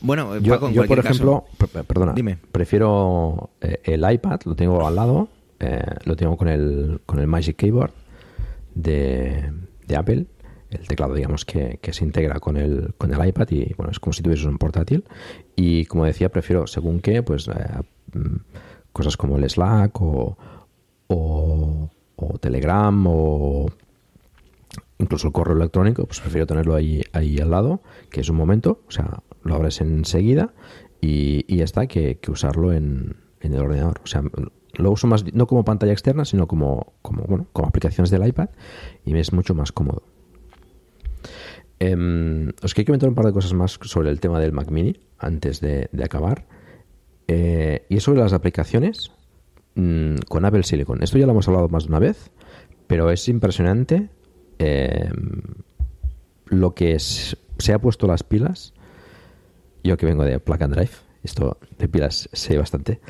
[0.00, 1.44] Bueno, yo, por ejemplo,
[1.86, 2.36] perdona, Dime.
[2.52, 5.28] prefiero eh, el iPad, lo tengo al lado,
[5.60, 7.92] eh, lo tengo con el, con el Magic Keyboard
[8.74, 9.50] de,
[9.86, 10.26] de Apple,
[10.70, 14.12] el teclado digamos que, se integra con el, con el iPad y bueno, es como
[14.12, 15.04] si tuvieses un portátil
[15.56, 17.52] y como decía, prefiero según qué, pues eh,
[18.12, 18.36] mm,
[18.92, 20.36] cosas como el Slack o,
[21.08, 21.90] o,
[22.40, 23.66] Telegram o
[24.98, 28.80] incluso el correo electrónico, pues prefiero tenerlo ahí, ahí al lado, que es un momento,
[28.88, 30.52] o sea, lo abres enseguida
[31.00, 34.00] y, y ya está, que, que usarlo en, en el ordenador.
[34.02, 34.22] O sea,
[34.76, 38.48] lo uso más no como pantalla externa, sino como, como, bueno, como aplicaciones del iPad
[39.04, 40.02] y me es mucho más cómodo.
[41.80, 44.98] Em, os quiero comentar un par de cosas más sobre el tema del Mac Mini
[45.18, 46.46] antes de, acabar.
[47.26, 49.12] Eh, y es sobre las aplicaciones
[49.74, 51.02] mm, con Apple Silicon.
[51.02, 52.30] Esto ya lo hemos hablado más de una vez,
[52.86, 54.08] pero es impresionante
[54.58, 55.42] em,
[56.46, 58.72] lo que se ha puesto las pilas.
[59.82, 63.00] Yo que vengo de Plug and Drive, esto de pilas sé bastante.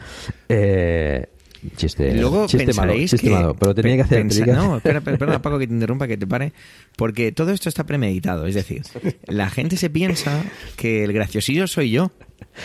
[0.48, 1.28] Eh,
[1.76, 4.24] Chiste, luego chiste malo, pero tenía que hacer.
[4.46, 6.52] No, espera, espera, Paco, que te interrumpa, que te pare,
[6.96, 8.46] porque todo esto está premeditado.
[8.46, 8.82] Es decir,
[9.26, 10.42] la gente se piensa
[10.76, 12.12] que el graciosillo soy yo,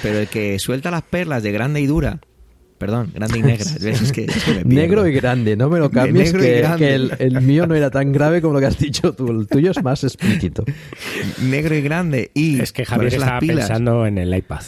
[0.02, 2.20] pero el que suelta las perlas de grande y dura
[2.80, 3.66] Perdón, grande y negra.
[4.64, 8.42] Negro y grande, no me lo cambies, que, que el, mío no era tan grave
[8.42, 9.30] como lo que has dicho tú.
[9.30, 10.64] El tuyo es más explícito.
[11.44, 12.32] Negro y grande.
[12.34, 14.64] Y es que Javier estaba pensando en el iPad.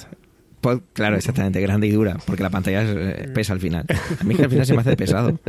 [0.62, 3.86] Pues, claro, exactamente, grande y dura, porque la pantalla eh, pesa al final.
[4.20, 5.40] A mí que al final se me hace pesado.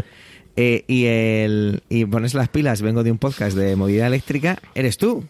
[0.57, 4.99] Eh, y, el, y pones las pilas, vengo de un podcast de movilidad eléctrica, eres
[4.99, 5.25] tú.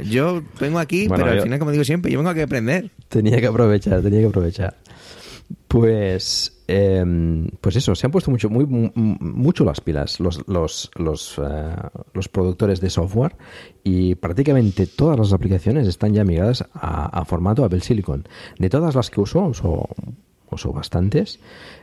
[0.00, 2.90] yo vengo aquí, pero al final, como digo siempre, yo vengo aquí a aprender.
[3.08, 4.76] Tenía que aprovechar, tenía que aprovechar.
[5.68, 11.74] Pues, em, pues eso, se han puesto mucho, mucho las pilas los, los, eh,
[12.14, 13.36] los, productores de software
[13.82, 18.26] y prácticamente todas las aplicaciones están ya migradas a, formato Apple Silicon.
[18.58, 19.50] De todas las que uso,
[20.50, 21.40] uso bastantes,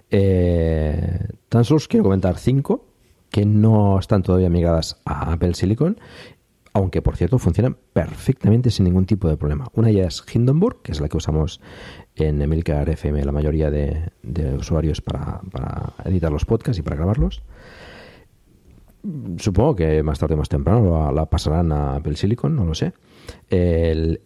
[0.10, 2.86] eh, tan solo os quiero comentar cinco
[3.30, 6.00] que no están todavía migradas a Apple Silicon
[6.78, 9.68] aunque por cierto funcionan perfectamente sin ningún tipo de problema.
[9.74, 11.60] Una ya es Hindenburg, que es la que usamos
[12.18, 14.12] en Emilcar FM la mayoría de,
[14.58, 15.42] usuarios para,
[16.06, 17.42] editar los podcasts y para grabarlos.
[19.38, 22.94] Supongo que más tarde o más temprano la, pasarán a Apple Silicon, no lo sé.
[23.50, 24.20] El,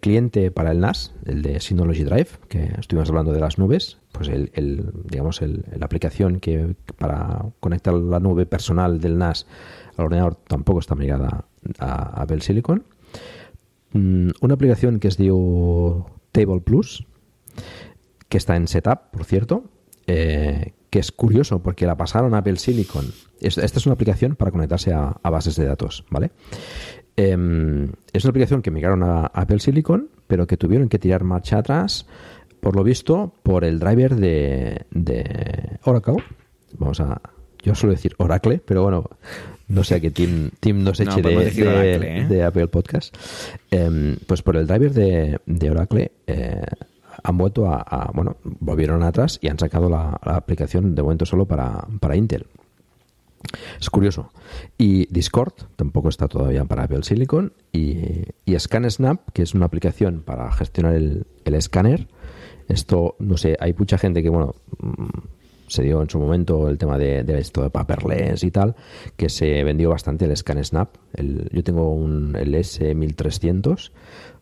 [0.00, 4.28] cliente para el NAS, el de Synology Drive, que estuvimos hablando de las nubes, pues
[4.28, 9.46] el, digamos la aplicación que para conectar la nube personal del NAS
[9.96, 11.44] al ordenador tampoco está ligada
[11.78, 12.84] a Apple Silicon.
[13.92, 15.30] Mm, una aplicación que es de
[16.32, 17.06] Table Plus,
[18.28, 19.64] que está en setup, por cierto,
[20.06, 23.06] eh, que es curioso porque la pasaron a Apple Silicon.
[23.40, 26.30] Esta es una aplicación para conectarse a, bases de datos, ¿vale?
[27.16, 31.58] Em, es una aplicación que migraron a Apple Silicon, pero que tuvieron que tirar marcha
[31.58, 32.06] atrás,
[32.60, 36.22] por lo visto, por el driver de, de Oracle.
[36.78, 37.20] Vamos a.
[37.62, 39.08] Yo suelo decir Oracle, pero bueno,
[39.72, 40.50] no sé a qué Tim,
[40.84, 42.26] nos eche ¿eh?
[42.28, 43.16] de, Apple Podcast,
[43.70, 46.62] em, pues por el driver de, Oracle eh,
[47.22, 51.86] han vuelto a, bueno, volvieron atrás y han sacado la, aplicación de momento solo para,
[52.00, 52.46] para Intel.
[53.80, 54.30] Es curioso.
[54.78, 57.52] Y Discord tampoco está todavía para Apple Silicon.
[57.72, 62.08] Y, y ScanSnap, que es una aplicación para gestionar el, el escáner.
[62.68, 64.54] Esto, no sé, hay mucha gente que, bueno,
[65.72, 68.76] se dio en su momento el tema de, esto de paperless y tal,
[69.16, 70.96] que se vendió bastante el ScanSnap.
[71.14, 73.90] El, yo tengo un, el S1300.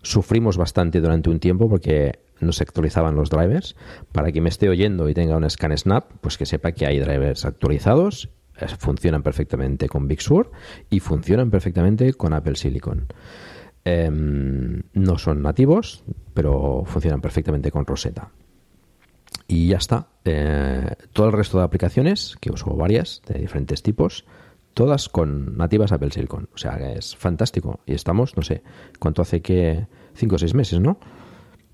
[0.02, 3.76] Sufrimos bastante durante un tiempo porque no se actualizaban los drivers.
[4.12, 7.44] Para quien me esté oyendo y tenga un ScanSnap, pues que sepa que hay drivers
[7.44, 10.50] actualizados, eh, funcionan perfectamente con Big Sur
[10.90, 13.06] y funcionan perfectamente con Apple Silicon.
[13.84, 16.04] Em, no son nativos,
[16.34, 18.30] pero funcionan perfectamente con Rosetta.
[19.50, 20.06] Y ya está.
[20.24, 24.24] Eh, todo el resto de aplicaciones, que uso varias, de diferentes tipos,
[24.74, 26.48] todas con nativas Apple Silicon.
[26.54, 27.80] O sea, es fantástico.
[27.84, 28.62] Y estamos, no sé,
[29.00, 29.88] ¿cuánto hace que?
[30.14, 31.00] Cinco o seis meses, ¿no?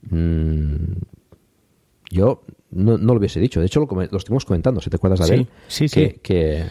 [0.08, 1.00] Mm,
[2.10, 3.60] yo no, lo hubiese dicho.
[3.60, 6.64] De hecho, lo, lo estuvimos comentando, si te acuerdas, de Sí, sí, que que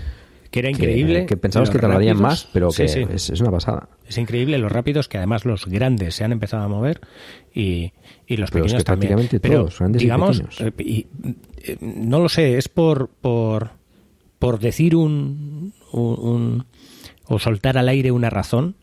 [0.59, 1.25] era increíble.
[1.25, 3.89] Que, pensamos que tardarían más, pero que Es, una pasada.
[4.07, 7.01] Es increíble los rápidos que además los grandes se han empezado a mover
[7.53, 7.91] y,
[8.27, 11.05] los pero pequeños prácticamente todos, grandes digamos, y pequeños.
[11.57, 13.71] Eh, no lo sé, es por, por,
[14.39, 16.65] por decir un, un,
[17.25, 18.75] o soltar al aire una razón.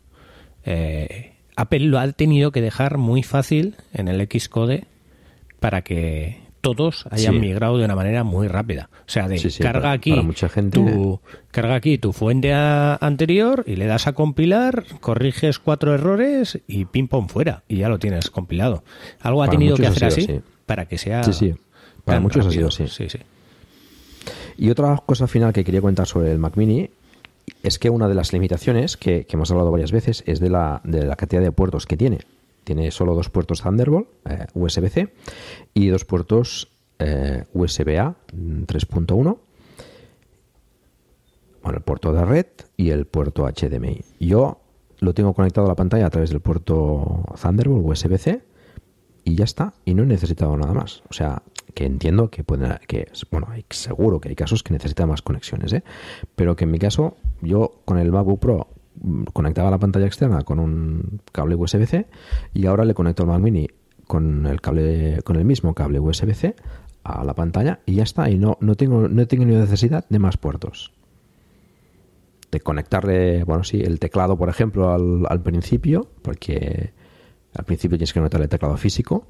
[0.65, 4.85] Eh, Apple lo ha tenido que dejar muy fácil en el Xcode
[5.59, 8.89] para que todos hayan migrado de una manera muy rápida.
[9.01, 10.79] O sea, de carga aquí mucha gente...
[10.79, 11.19] tu
[11.51, 17.09] carga aquí tu fuente anterior y le das a compilar, corriges cuatro errores y pim
[17.09, 18.85] pom fuera y ya lo tienes compilado.
[19.19, 21.21] Algo ha tenido que hacer así, para que sea.
[22.05, 22.87] Para muchos ha sido así.
[22.87, 23.19] Sí, sí.
[24.57, 26.89] Y otra cosa final que quería comentar sobre el Mac Mini
[27.61, 31.05] es que una de las limitaciones que, hemos hablado varias veces es de la, de
[31.05, 32.19] la cantidad de puertos que tiene.
[32.63, 35.13] Tiene solo dos puertos Thunderbolt, eh, USB-C,
[35.73, 39.15] y dos puertos eh, USB-A 3.1.
[39.17, 39.35] Mm,
[41.63, 42.47] bueno, el puerto de red
[42.77, 44.01] y el puerto HDMI.
[44.19, 44.59] Yo
[44.99, 48.41] lo tengo conectado a la pantalla a través del puerto Thunderbolt USB-C
[49.23, 49.73] y ya está.
[49.85, 51.03] Y no he necesitado nada más.
[51.09, 51.43] O sea,
[51.73, 55.83] que entiendo que pueden, que bueno, seguro que hay casos que necesitan más conexiones, ¿eh?
[56.35, 58.67] pero que en mi caso, yo con el MacBook Pro
[59.33, 62.07] conectaba la pantalla externa con un cable USB-C
[62.53, 63.67] y ahora le conecto el Mac Mini
[64.07, 66.55] con el cable, con el mismo cable USB-C
[67.03, 68.29] a la pantalla y ya está.
[68.29, 70.93] Y no, no tengo, no tengo ni necesidad de más puertos.
[72.51, 76.93] De conectarle, bueno, sí, el teclado, por ejemplo, al, al principio, porque
[77.55, 79.27] al principio tienes que conectar el teclado físico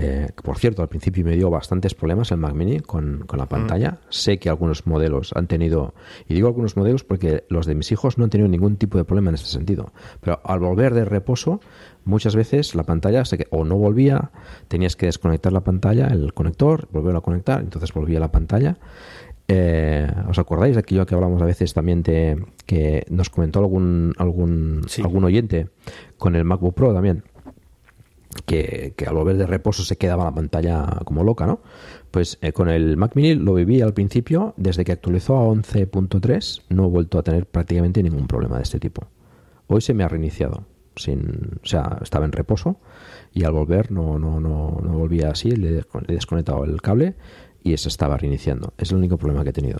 [0.00, 3.48] eh, por cierto, al principio me dio bastantes problemas el Mac Mini con, la mm.
[3.48, 3.98] pantalla.
[4.10, 5.94] Sé que algunos modelos han tenido,
[6.28, 9.04] y digo algunos modelos porque los de mis hijos no han tenido ningún tipo de
[9.04, 9.92] problema en este sentido.
[10.20, 11.60] Pero al volver de reposo,
[12.04, 14.30] muchas veces la pantalla se, o no volvía,
[14.68, 18.78] tenías que desconectar la pantalla, el conector, volverlo a conectar, entonces volvía la pantalla.
[19.50, 24.12] Eh, ¿Os acordáis de aquello que hablamos a veces también de que nos comentó algún
[24.18, 25.70] algún algún oyente
[26.18, 27.24] con el MacBook Pro también?
[28.44, 31.60] Que, al volver de reposo se quedaba la pantalla como loca, ¿no?
[32.10, 36.62] Pues eh, con el Mac Mini lo viví al principio, desde que actualizó a 11.3
[36.70, 39.06] no he vuelto a tener prácticamente ningún problema de este tipo.
[39.66, 40.64] Hoy se me ha reiniciado,
[40.96, 42.80] sin, o sea, estaba en reposo
[43.32, 47.14] y al volver no, no, no, no volvía así, le, he desconectado el cable
[47.62, 48.72] y se estaba reiniciando.
[48.78, 49.78] Es el único problema que he tenido.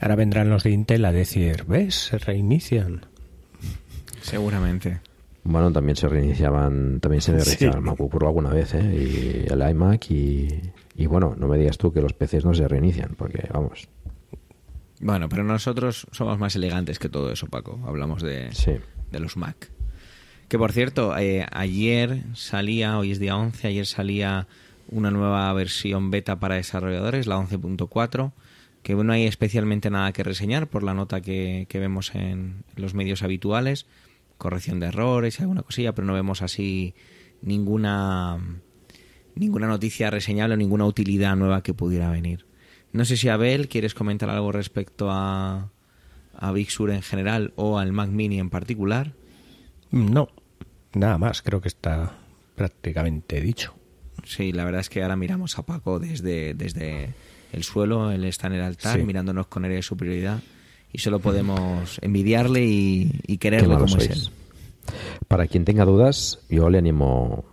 [0.00, 1.94] Ahora vendrán los de Intel a decir, ¿ves?
[1.94, 3.06] Se reinician.
[4.20, 5.00] Seguramente.
[5.44, 9.44] Bueno, también se reiniciaban, también se reiniciaba el MacBook Pro alguna vez, ¿eh?
[9.48, 13.14] Y el iMac y, bueno, no me digas tú que los PCs no se reinician,
[13.16, 13.88] porque vamos.
[15.00, 17.80] Bueno, pero nosotros somos más elegantes que todo eso, Paco.
[17.86, 18.50] Hablamos de,
[19.10, 19.70] de los Mac.
[20.48, 24.46] Que por cierto, eh, ayer salía, hoy es día 11, ayer salía
[24.90, 28.32] una nueva versión beta para desarrolladores, la 11.4,
[28.82, 32.94] que no hay especialmente nada que reseñar por la nota que, que vemos en los
[32.94, 33.86] medios habituales
[34.42, 36.94] corrección de errores y alguna cosilla, pero no vemos así
[37.42, 38.40] ninguna
[39.36, 42.44] ninguna noticia reseñable o ninguna utilidad nueva que pudiera venir.
[42.92, 45.70] No sé si Abel quieres comentar algo respecto a,
[46.34, 49.12] a Big Sur en general o al Mac Mini en particular.
[49.92, 50.28] No,
[50.92, 52.12] nada más, creo que está
[52.56, 53.74] prácticamente dicho.
[54.24, 57.14] Sí, la verdad es que ahora miramos a Paco desde, desde
[57.52, 60.42] el suelo, él está en el altar, mirándonos con él de superioridad
[60.92, 64.30] y solo podemos envidiarle y, y quererle como es él.
[65.28, 67.44] Para quien tenga dudas, yo le animo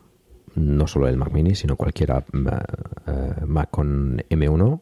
[0.56, 4.82] no solo el Mac Mini, sino cualquier eh, Mac con M1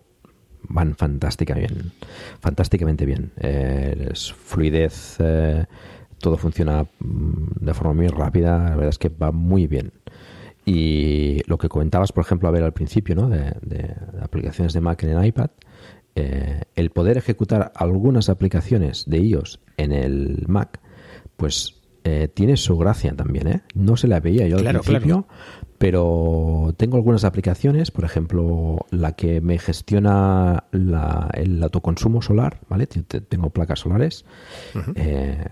[0.70, 1.92] van fantástica bien,
[2.40, 3.32] fantásticamente bien.
[3.38, 5.66] Eh, es fluidez, eh,
[6.20, 9.92] todo funciona mm, de forma muy rápida, la verdad es que va muy bien.
[10.66, 13.30] Y lo que comentabas, por ejemplo, a ver al principio, ¿no?
[13.30, 15.50] de, de aplicaciones de Mac en el iPad,
[16.20, 20.80] eh, el poder ejecutar algunas aplicaciones de iOS en el Mac,
[21.36, 23.48] pues eh, tiene su gracia también.
[23.48, 23.62] ¿eh?
[23.76, 25.28] No se la veía yo al principio,
[25.78, 32.88] pero tengo algunas aplicaciones, por ejemplo, la que me gestiona el autoconsumo solar, ¿vale?
[32.88, 34.26] Tengo placas solares,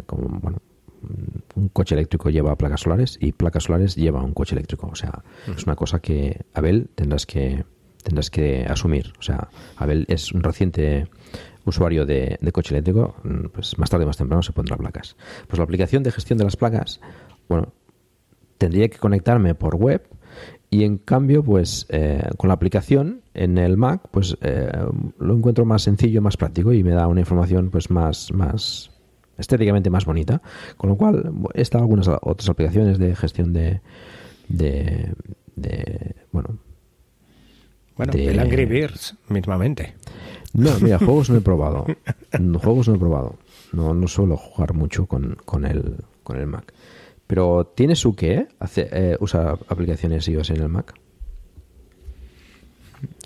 [0.08, 0.58] como, bueno,
[1.54, 4.88] un coche eléctrico lleva placas solares y placas solares lleva un coche eléctrico.
[4.88, 5.22] O sea,
[5.56, 7.66] es una cosa que, Abel, tendrás que,
[8.06, 9.14] tendrás que asumir.
[9.20, 11.08] O sea, Abel es un reciente
[11.66, 15.18] usuario de, coche eléctrico, mm, pues más tarde o más temprano se pondrá placas.
[15.48, 17.02] Pues la aplicación de gestión de las placas,
[17.50, 17.74] bueno,
[18.60, 20.08] tendría que conectarme por web
[20.70, 24.72] y en cambio, pues eh, con la aplicación en el Mac, pues eh,
[25.18, 28.92] lo encuentro más sencillo, más práctico y me da una información pues más, más
[29.40, 30.44] estéticamente más bonita.
[30.78, 33.82] Con lo cual, están algunas otras aplicaciones de gestión de,
[34.48, 35.12] de,
[35.56, 36.60] de bueno,
[37.98, 39.96] bueno, el Angry Birds, mismamente.
[40.54, 41.86] No, mira, juegos no he probado.
[42.62, 43.38] juegos no he probado.
[43.74, 46.74] No, no suelo jugar mucho con, con, el, con el Mac.
[47.28, 48.48] Pero ¿tiene su qué?
[48.60, 50.94] Hace, eh, ¿Usa aplicaciones iOS en el Mac?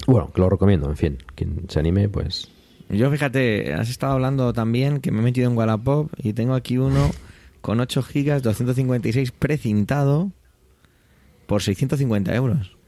[0.07, 1.17] Bueno, que lo recomiendo, en fin.
[1.35, 2.49] Quien se anime, pues...
[2.89, 6.79] Yo fíjate, has estado hablando también que me he metido en Wallapop y tengo aquí
[6.79, 7.11] uno
[7.61, 10.31] con 8 gigas, 256 precintado
[11.45, 12.78] por 650 euros.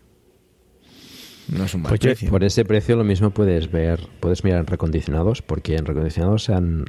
[1.51, 4.67] No es un mal pues Por ese precio lo mismo puedes ver, puedes mirar en
[4.67, 6.85] recondicionados, porque en recondicionados han,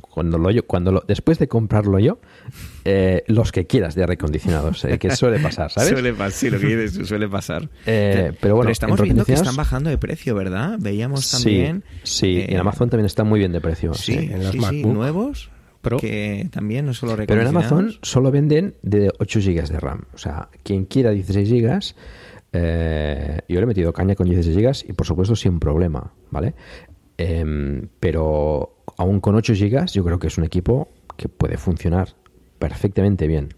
[0.00, 2.18] cuando lo yo, cuando lo, después de comprarlo yo,
[2.84, 5.90] eh, los que quieras de recondicionados, eh, que suele pasar, ¿sabes?
[5.90, 7.68] suele pasar, sí, lo que dices, suele pasar.
[7.86, 10.78] Eh, pero bueno, estamos viendo que están bajando de precio, ¿verdad?
[10.80, 11.84] Veíamos también.
[12.02, 13.94] Sí, sí en Amazon también está muy bien de precio.
[13.94, 15.50] Sí, en los sí, nuevos.
[16.00, 20.06] que también no solo Pero en Amazon solo venden de 8 GB de RAM.
[20.12, 21.94] O sea, quien quiera 16 GB
[22.52, 26.54] eh, yo le he metido caña con 16 GB y por supuesto sin problema, ¿vale?
[27.16, 32.08] Em, pero aún con 8 GB yo creo que es un equipo que puede funcionar
[32.58, 33.54] perfectamente bien.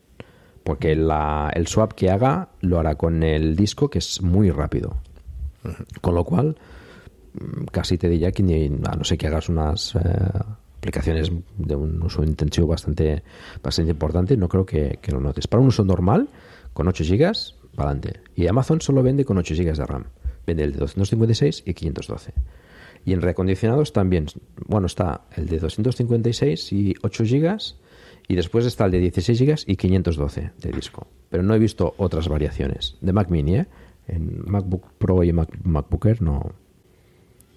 [0.62, 4.97] Porque el swap que haga lo hará con el disco que es muy rápido.
[6.01, 6.57] Con lo cual,
[7.34, 9.99] mm, casi te diría que ni, a no ser que hagas unas eh,
[10.78, 13.22] aplicaciones de un uso intensivo bastante,
[13.62, 15.47] bastante importante, no creo que, que lo notes.
[15.47, 16.28] Para un uso normal,
[16.72, 17.32] con 8 GB,
[17.75, 18.20] para adelante.
[18.35, 20.05] Y Amazon solo vende con 8 GB de RAM.
[20.47, 22.33] Vende el de 256 y 512.
[23.05, 24.27] Y en reacondicionados también,
[24.66, 27.59] bueno, está el de 256 y 8 GB
[28.29, 31.07] y después está el de 16 GB y 512 de disco.
[31.29, 32.97] Pero no he visto otras variaciones.
[33.01, 33.66] De Mac Mini, ¿eh?
[34.07, 36.53] En MacBook Pro y Mac, MacBook Air no,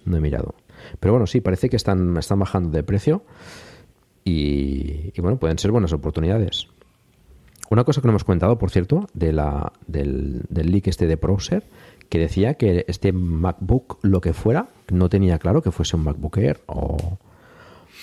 [0.04, 0.54] no he mirado.
[1.00, 3.22] Pero bueno, sí, parece que están, están bajando de precio
[4.24, 6.68] y, y bueno, pueden ser buenas oportunidades.
[7.70, 11.16] Una cosa que no hemos comentado, por cierto, de la, del, del leak este de
[11.16, 11.64] Browser,
[12.08, 16.38] que decía que este MacBook, lo que fuera, no tenía claro que fuese un MacBook
[16.38, 17.18] Air o, o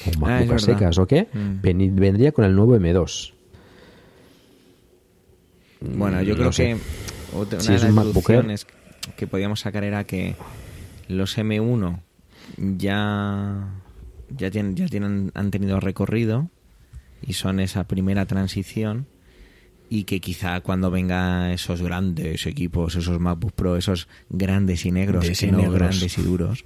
[0.07, 0.57] Ah, MacBook a verdad.
[0.59, 1.61] secas o qué, Mm.
[1.95, 3.33] vendría con el nuevo M2.
[5.81, 6.63] Bueno, yo Mm, creo sé.
[6.65, 8.67] que otra, Si una de las deducciones
[9.17, 10.35] que podíamos sacar era que
[11.07, 11.99] los M1
[12.57, 13.69] ya
[14.29, 16.49] ya tienen, ya tienen han tenido recorrido
[17.21, 19.05] y son esa primera transición
[19.89, 25.27] y que quizá cuando venga esos grandes equipos, esos MacBook Pro, esos grandes y negros,
[25.29, 26.65] que y no grandes y duros.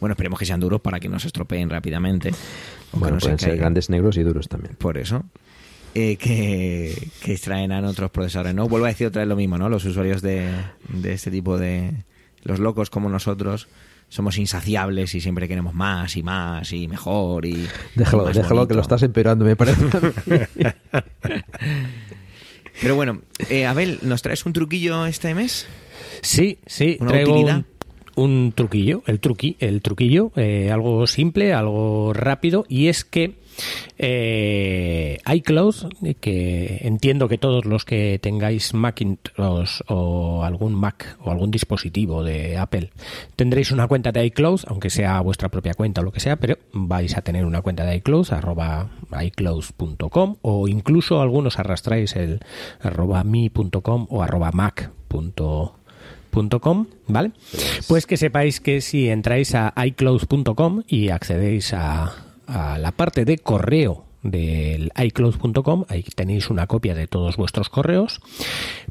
[0.00, 2.32] Bueno, esperemos que sean duros para que no se estropeen rápidamente.
[2.92, 4.74] Bueno, no se pueden ser grandes negros y duros también.
[4.76, 5.24] Por eso.
[5.94, 8.54] eh, que, que extraerán otros procesadores.
[8.54, 9.68] No vuelvo a decir otra vez lo mismo, ¿no?
[9.68, 10.50] Los usuarios de,
[10.88, 11.92] de este tipo de.
[12.42, 13.68] Los locos como nosotros
[14.10, 17.66] somos insaciables y siempre queremos más y más y mejor y.
[17.94, 19.82] Déjalo, y déjalo que lo estás empeorando, me parece.
[22.80, 23.20] Pero bueno,
[23.50, 25.66] eh, Abel, ¿nos traes un truquillo este mes?
[26.22, 27.64] Sí, sí, ¿Una traigo utilidad?
[28.16, 33.34] un, un truquillo, el truqui, el truquillo, eh, algo simple, algo rápido, y es que
[33.98, 35.74] eh, iCloud,
[36.20, 42.56] que entiendo que todos los que tengáis Macintosh o algún Mac o algún dispositivo de
[42.56, 42.90] Apple
[43.36, 46.58] tendréis una cuenta de iCloud, aunque sea vuestra propia cuenta o lo que sea, pero
[46.72, 48.90] vais a tener una cuenta de iCloud, arroba
[49.22, 52.40] iCloud.com o incluso algunos arrastráis el
[52.80, 55.70] arroba mi.com o arroba mac.com
[57.06, 57.32] ¿vale?
[57.88, 62.12] Pues que sepáis que si entráis a iCloud.com y accedéis a,
[62.46, 68.20] a la parte de correo del iCloud.com, ahí tenéis una copia de todos vuestros correos,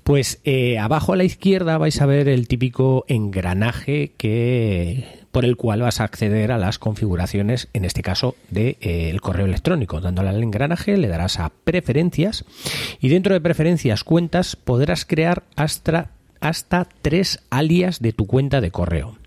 [0.03, 5.57] pues eh, abajo a la izquierda vais a ver el típico engranaje que por el
[5.57, 9.99] cual vas a acceder a las configuraciones, en este caso del de, eh, correo electrónico.
[9.99, 12.45] Dándole al engranaje le darás a preferencias
[13.01, 18.69] y dentro de preferencias cuentas podrás crear hasta, hasta tres alias de tu cuenta de
[18.69, 19.17] correo.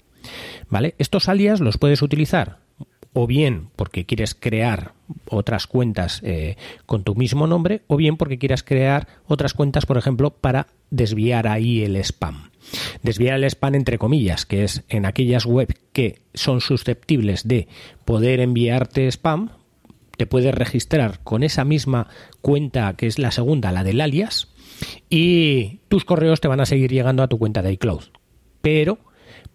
[0.70, 0.94] ¿Vale?
[0.98, 2.58] Estos alias los puedes utilizar
[3.18, 4.92] o bien porque quieres crear
[5.30, 9.96] otras cuentas eh, con tu mismo nombre, o bien porque quieras crear otras cuentas, por
[9.96, 12.50] ejemplo, para desviar ahí el spam.
[13.02, 17.68] Desviar el spam entre comillas, que es en aquellas web que son susceptibles de
[18.04, 19.48] poder enviarte spam,
[20.18, 22.08] te puedes registrar con esa misma
[22.42, 24.48] cuenta que es la segunda, la del alias,
[25.08, 28.04] y tus correos te van a seguir llegando a tu cuenta de iCloud.
[28.60, 28.98] Pero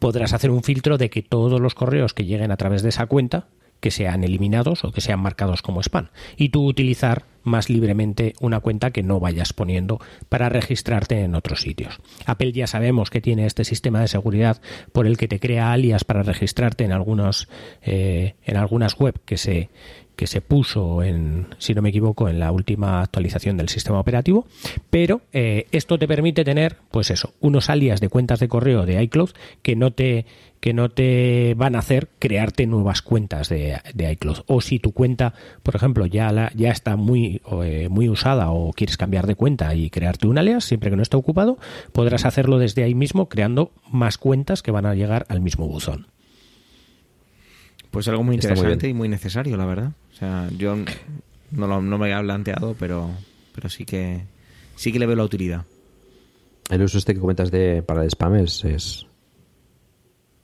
[0.02, 3.06] podrás hacer un filtro de que todos los correos que lleguen a través de esa
[3.06, 3.50] cuenta
[3.80, 8.60] que sean eliminados o que sean marcados como spam y tú utilizar más libremente una
[8.60, 12.00] cuenta que no vayas poniendo para registrarte en otros sitios.
[12.26, 14.60] Apple ya sabemos que tiene este sistema de seguridad
[14.92, 17.48] por el que te crea alias para registrarte en algunos
[17.84, 19.70] eh, en algunas web que se
[20.16, 24.46] que se puso en, si no me equivoco, en la última actualización del sistema operativo,
[24.90, 29.02] pero eh, esto te permite tener, pues eso, unos alias de cuentas de correo de
[29.04, 29.32] iCloud
[29.62, 30.26] que no te
[30.62, 34.44] que no te van a hacer crearte nuevas cuentas de, de iCloud.
[34.46, 35.34] O si tu cuenta,
[35.64, 39.74] por ejemplo, ya, la, ya está muy, eh, muy usada o quieres cambiar de cuenta
[39.74, 41.58] y crearte un alias, siempre que no esté ocupado,
[41.92, 46.06] podrás hacerlo desde ahí mismo creando más cuentas que van a llegar al mismo buzón.
[47.92, 49.92] Pues algo muy interesante y muy necesario, la verdad.
[50.12, 50.76] O sea, yo
[51.52, 53.10] no, lo, no me había planteado, pero,
[53.54, 54.24] pero sí que
[54.76, 55.66] sí que le veo la utilidad.
[56.70, 59.06] El uso este que comentas de para el spam es, es,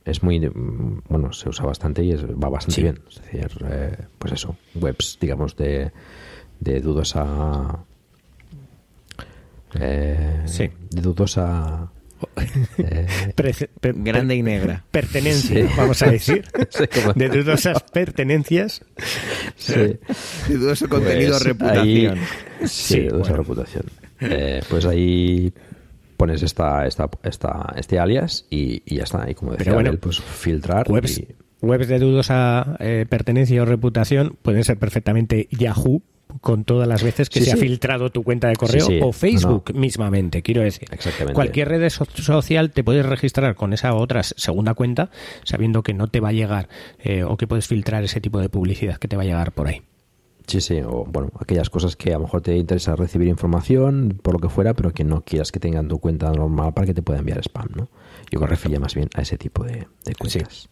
[0.04, 2.82] es muy mm, bueno se usa bastante y es- va bastante Sí.
[2.84, 5.92] bien es decir eh, pues eso webs digamos de,
[6.60, 7.86] de dudosa
[9.76, 10.70] eh, Sí.
[10.90, 11.97] de dudosa eh,
[13.36, 14.84] Prece- per- Grande per- y negra.
[14.92, 15.74] Pertenencia, Sí.
[15.78, 16.46] vamos a decir.
[16.70, 18.82] Sí, como- De dudosas pertenencias.
[19.56, 19.74] sí.
[19.74, 20.00] De
[20.58, 22.18] dudoso contenido Pues reputación.
[22.20, 23.44] ahí- sí, Sí, de dudosa bueno.
[23.44, 23.84] reputación
[24.20, 25.54] Eh, pues ahí
[26.18, 30.00] pones esta, esta, esta, este alias y, y ya está y como decía bueno, Abel,
[30.00, 31.28] pues filtrar Webs, y-
[31.62, 36.02] webs de dudosa eh, pertenencia o reputación pueden ser perfectamente Yahoo,
[36.42, 39.00] con todas las veces que Sí, se ha filtrado tu cuenta de correo Sí, sí.
[39.04, 40.88] o Facebook No, mismamente, quiero decir.
[40.92, 41.34] Exactamente.
[41.34, 45.10] Cualquier red so- social te puedes registrar con esa otra segunda cuenta
[45.44, 46.70] sabiendo que no te va a llegar
[47.00, 49.68] eh, o que puedes filtrar ese tipo de publicidad que te va a llegar por
[49.68, 49.82] ahí.
[50.48, 54.34] Sí, sí, o bueno, aquellas cosas que a lo mejor te interesa recibir información, por
[54.34, 57.02] lo que fuera, pero que no quieras que tengan tu cuenta normal para que te
[57.02, 57.90] pueda enviar spam, ¿no?
[58.32, 60.70] Yo me refería más bien a ese tipo de, de cuentas.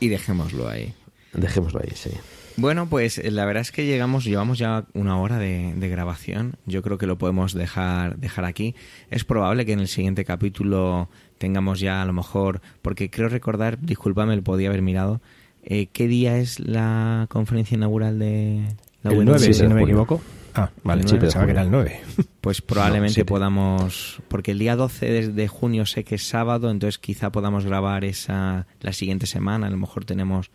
[0.00, 0.94] Y dejémoslo ahí.
[1.34, 2.10] Dejémoslo ahí, sí.
[2.56, 6.56] Bueno, pues eh, la verdad es que llegamos, llevamos ya una hora de, de grabación.
[6.64, 8.74] Yo creo que lo podemos dejar, dejar aquí.
[9.10, 13.78] Es probable que en el siguiente capítulo tengamos ya a lo mejor, porque creo recordar,
[13.80, 15.20] discúlpame, lo podía haber mirado,
[15.62, 18.62] eh, ¿qué día es la conferencia inaugural de
[19.02, 19.26] la el WWDC?
[19.26, 20.22] 9, sí, si de no me equivoco.
[20.54, 21.82] Ah, vale, El 7 de pensaba que era el junio.
[21.84, 22.00] 9.
[22.40, 26.98] Pues probablemente podamos, porque el día 12 de, de junio sé que es sábado, entonces
[26.98, 29.66] quizá podamos grabar esa la siguiente semana.
[29.66, 30.50] A lo mejor tenemos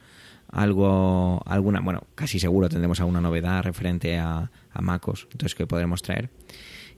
[0.51, 6.01] algo, alguna, bueno, casi seguro tendremos alguna novedad referente a, a MacOS, entonces que podremos
[6.01, 6.29] traer.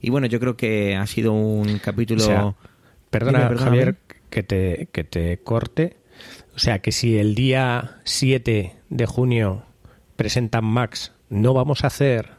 [0.00, 2.22] Y bueno, yo creo que ha sido un capítulo.
[2.22, 2.54] O sea,
[3.10, 3.96] perdona, Dime, perdona, Javier,
[4.30, 5.96] que te, que te corte.
[6.54, 9.62] O sea, que si el día 7 de junio
[10.16, 12.30] presentan Max, no vamos a hacer...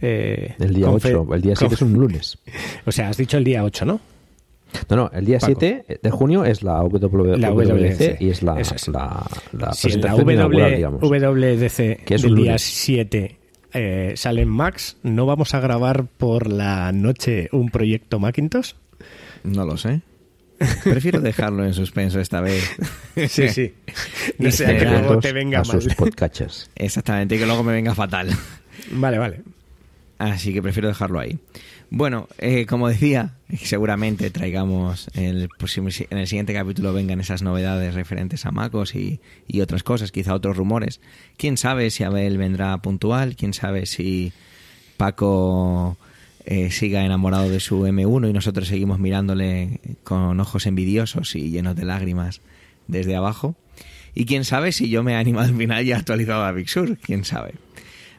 [0.00, 2.38] eh, El día confe- 8, el día 7 es un lunes.
[2.86, 4.00] O sea, has dicho el día 8, ¿no?
[4.90, 5.54] No, no, el día Paco.
[5.58, 8.88] 7 de junio es la, La WWDC y es la, es.
[8.88, 11.00] la, la la presentación inaugural, W- digamos.
[11.02, 12.62] WWDC Que es del un día lunes.
[12.62, 13.38] 7
[13.74, 18.72] eh, sale en Max, ¿no vamos a grabar por la noche un proyecto Macintosh?
[19.44, 20.00] No lo sé.
[20.82, 22.64] Prefiero dejarlo en suspenso esta vez.
[23.28, 23.74] Sí, sí.
[24.38, 25.96] No sea que luego te venga a sus mal.
[25.96, 26.70] podcatchers.
[26.76, 28.30] Exactamente, y que luego me venga fatal.
[28.92, 29.42] Vale, vale.
[30.18, 31.38] Así que prefiero dejarlo ahí.
[31.90, 35.48] Bueno, eh, como decía, seguramente traigamos el
[36.10, 40.34] en el siguiente capítulo vengan esas novedades referentes a MacOS y, y otras cosas, quizá
[40.34, 41.00] otros rumores.
[41.38, 44.32] Quién sabe si Abel vendrá puntual, quién sabe si
[44.98, 45.96] Paco
[46.44, 51.76] eh, siga enamorado de su M1 y nosotros seguimos mirándole con ojos envidiosos y llenos
[51.76, 52.42] de lágrimas
[52.86, 53.54] desde abajo.
[54.14, 56.68] Y quién sabe si yo me he animado al final y he actualizado a Big
[56.68, 57.54] Sur, quién sabe.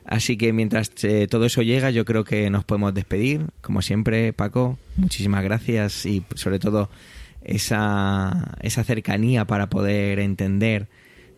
[0.10, 3.45] Así que mientras eh, todo eso llega, yo creo que nos podemos despedir.
[3.62, 6.89] Como siempre, Paco, muchísimas gracias y sobre todo
[7.43, 10.88] esa, esa cercanía para poder entender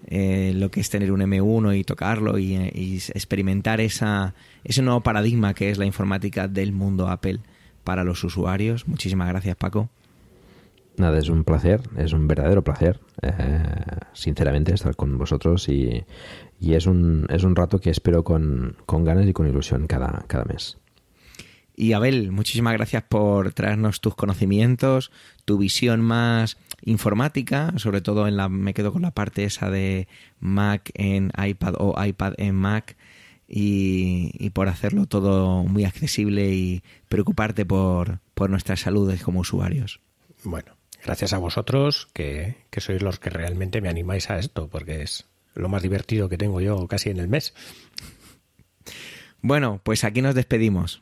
[0.08, 5.02] eh, lo que es tener un M1 y tocarlo y, y experimentar esa, ese nuevo
[5.02, 7.42] paradigma que es la informática del mundo Apple
[7.84, 8.88] para los usuarios.
[8.88, 9.90] Muchísimas gracias, Paco.
[10.98, 13.64] Nada, es un placer, es un verdadero placer, eh,
[14.14, 16.04] sinceramente, estar con vosotros y,
[16.60, 20.26] y es, un, es un rato que espero con, con ganas y con ilusión cada,
[20.28, 20.78] cada mes.
[21.76, 25.12] Y Abel, muchísimas gracias por traernos tus conocimientos,
[25.46, 30.08] tu visión más informática, sobre todo en la me quedo con la parte esa de
[30.40, 32.98] Mac en iPad o iPad en Mac
[33.48, 40.02] y, y por hacerlo todo muy accesible y preocuparte por, por nuestras saludes como usuarios.
[40.44, 40.74] Bueno,
[41.04, 45.26] gracias a vosotros que, sois los que realmente me animáis a esto, porque es
[45.56, 47.54] lo más divertido que tengo yo casi en el mes.
[49.42, 51.02] Bueno, pues aquí nos despedimos.